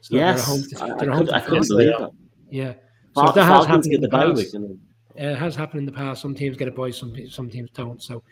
[0.00, 2.10] So they're Yes, home to- I, I they're home could, to I couldn't believe that.
[2.50, 2.72] Yeah.
[3.14, 4.78] So Fal- that has happened in the the bye past, week.
[5.14, 6.22] It has happened in the past.
[6.22, 8.02] Some teams get a bye, some some teams don't.
[8.02, 8.24] So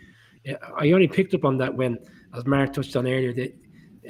[0.44, 1.98] yeah, I only picked up on that when,
[2.34, 3.54] as Mark touched on earlier, that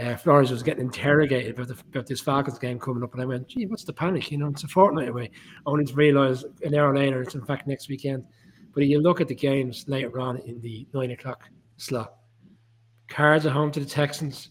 [0.01, 3.27] uh, Flores was getting interrogated about, the, about this Falcons game coming up, and I
[3.27, 4.31] went, "Gee, what's the panic?
[4.31, 5.31] You know, it's a fortnight away."
[5.67, 8.25] I only to realise an hour later it's in fact next weekend.
[8.75, 11.43] But you look at the games later on in the nine o'clock
[11.77, 12.15] slot.
[13.09, 14.51] Cards are home to the Texans,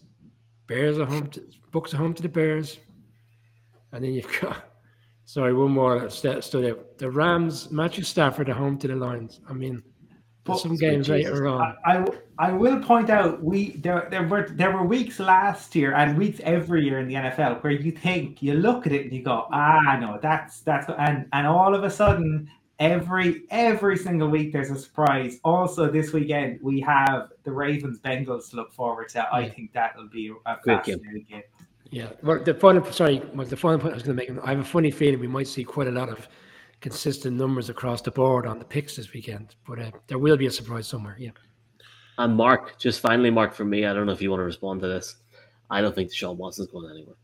[0.66, 2.78] Bears are home to Bucks are home to the Bears,
[3.92, 4.68] and then you've got
[5.28, 6.96] Sorry, one more that st- stood out.
[6.96, 9.42] The Rams, Matthew Stafford, are home to the Lions.
[9.46, 9.82] I mean,
[10.54, 11.76] But- some games later on.
[11.86, 12.06] I, I
[12.38, 16.40] I will point out we there there were there were weeks last year and weeks
[16.44, 19.46] every year in the NFL where you think you look at it and you go
[19.52, 22.48] ah no that's that's and and all of a sudden
[22.78, 25.40] every every single week there's a surprise.
[25.44, 29.20] Also this weekend we have the Ravens Bengals to look forward to.
[29.32, 29.48] I Yeah.
[29.50, 30.98] think that'll be a Great game.
[30.98, 31.42] fascinating game.
[31.90, 32.10] Yeah.
[32.22, 34.60] Well, the final, sorry, well, the final point I was going to make, I have
[34.60, 36.28] a funny feeling we might see quite a lot of
[36.80, 40.46] consistent numbers across the board on the picks this weekend, but uh, there will be
[40.46, 41.16] a surprise somewhere.
[41.18, 41.30] Yeah.
[42.18, 44.80] And Mark, just finally, Mark, for me, I don't know if you want to respond
[44.82, 45.16] to this.
[45.70, 47.16] I don't think Deshaun Watson's going anywhere.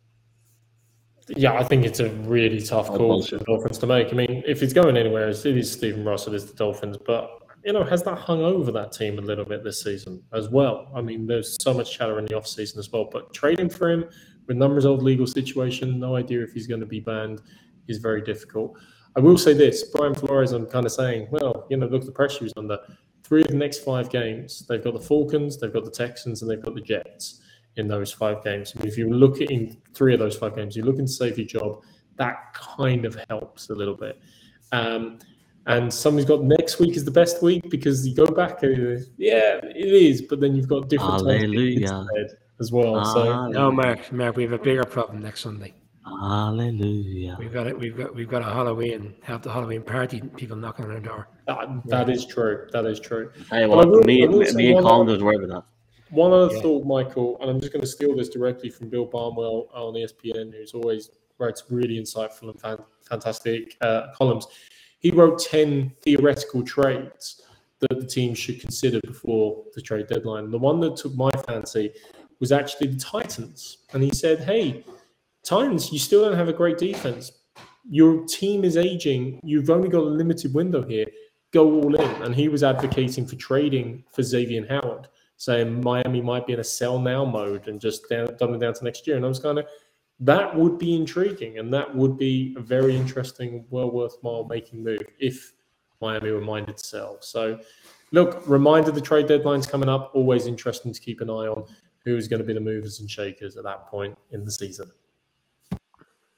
[1.28, 3.30] Yeah, I think it's a really tough Oh, call bullshit.
[3.30, 4.08] for the Dolphins to make.
[4.08, 7.30] I mean, if it's going anywhere, it's- it is Stephen Russell, it's the Dolphins, but
[7.64, 10.86] you know, has that hung over that team a little bit this season as well?
[10.94, 14.04] I mean, there's so much chatter in the offseason as well, but trading for him
[14.46, 17.40] with numbers old legal situation, no idea if he's going to be banned,
[17.88, 18.76] is very difficult.
[19.16, 22.12] I will say this, Brian Flores, I'm kind of saying, well, you know, look, the
[22.12, 22.78] pressure he was under.
[23.22, 26.50] Three of the next five games, they've got the Falcons, they've got the Texans, and
[26.50, 27.40] they've got the Jets
[27.76, 28.72] in those five games.
[28.74, 31.12] I mean, if you look at in three of those five games, you're looking to
[31.12, 31.82] save your job.
[32.16, 34.20] That kind of helps a little bit.
[34.72, 35.18] Um,
[35.66, 39.60] and somebody's got next week is the best week because you go back and yeah,
[39.62, 42.06] it is, but then you've got different times Hallelujah.
[42.60, 43.04] as well.
[43.04, 45.72] so No, Mark, Mark, we have a bigger problem next Sunday.
[46.06, 47.36] Hallelujah.
[47.38, 47.78] We've got it.
[47.78, 51.28] We've got we've got a Halloween, have the Halloween party, people knocking on our door.
[51.46, 52.68] that, that is true.
[52.72, 53.30] That is true.
[53.50, 55.66] Hey, Well, will- me, I me, me and one Colin other- was worried about
[56.10, 56.60] One other Yeah.
[56.62, 60.52] thought, Michael, and I'm just going to steal this directly from Bill Barnwell on ESPN,
[60.52, 62.78] who's always writes really insightful and fan,
[63.08, 64.46] fantastic uh, columns.
[65.00, 67.42] He wrote 10 theoretical trades
[67.80, 70.50] that the team should consider before the trade deadline.
[70.50, 71.92] The one that took my fancy
[72.40, 73.78] was actually the Titans.
[73.92, 74.84] And he said, hey,
[75.44, 77.32] Titans, you still don't have a great defense.
[77.88, 79.40] Your team is aging.
[79.44, 81.06] You've only got a limited window here.
[81.52, 82.22] Go all in.
[82.22, 86.64] And he was advocating for trading for Xavier Howard, saying Miami might be in a
[86.64, 89.16] sell now mode and just down, dumbing down to next year.
[89.16, 89.66] And I was kind of,
[90.20, 91.58] that would be intriguing.
[91.58, 95.52] And that would be a very interesting, well worthwhile making move if
[96.00, 97.18] Miami were minded to sell.
[97.20, 97.60] So,
[98.12, 100.10] look, reminder the trade deadline's coming up.
[100.14, 101.64] Always interesting to keep an eye on
[102.02, 104.90] who's going to be the movers and shakers at that point in the season.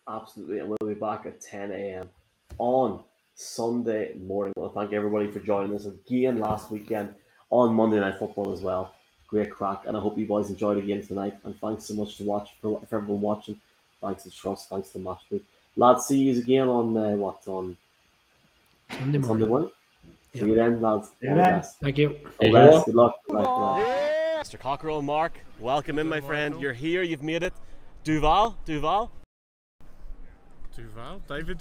[0.09, 2.09] Absolutely, and we'll be back at 10 a.m.
[2.59, 3.03] on
[3.35, 4.53] Sunday morning.
[4.57, 7.15] Well, thank everybody for joining us again last weekend
[7.51, 8.95] on Monday Night Football as well.
[9.27, 11.37] Great crack, and I hope you guys enjoyed the game tonight.
[11.45, 13.61] And thanks so much to watch for, for everyone watching.
[14.01, 15.43] Thanks to Trust, thanks to Matchbook.
[15.75, 17.77] Lads, see you again on uh, what on
[18.91, 19.49] Sunday Sunday morning.
[19.49, 19.71] morning.
[20.33, 20.41] Yeah.
[20.41, 21.09] See you then, lads.
[21.21, 22.17] See you All the Thank you.
[22.41, 22.87] All the best.
[22.87, 23.17] Good luck.
[23.27, 23.45] Good luck.
[23.45, 24.07] Good luck.
[24.47, 24.61] Mr.
[24.61, 26.61] Cockerell, Mark, welcome in, my friend.
[26.61, 27.53] You're here, you've made it.
[28.05, 29.11] Duval, Duval.
[30.77, 31.55] Duval, David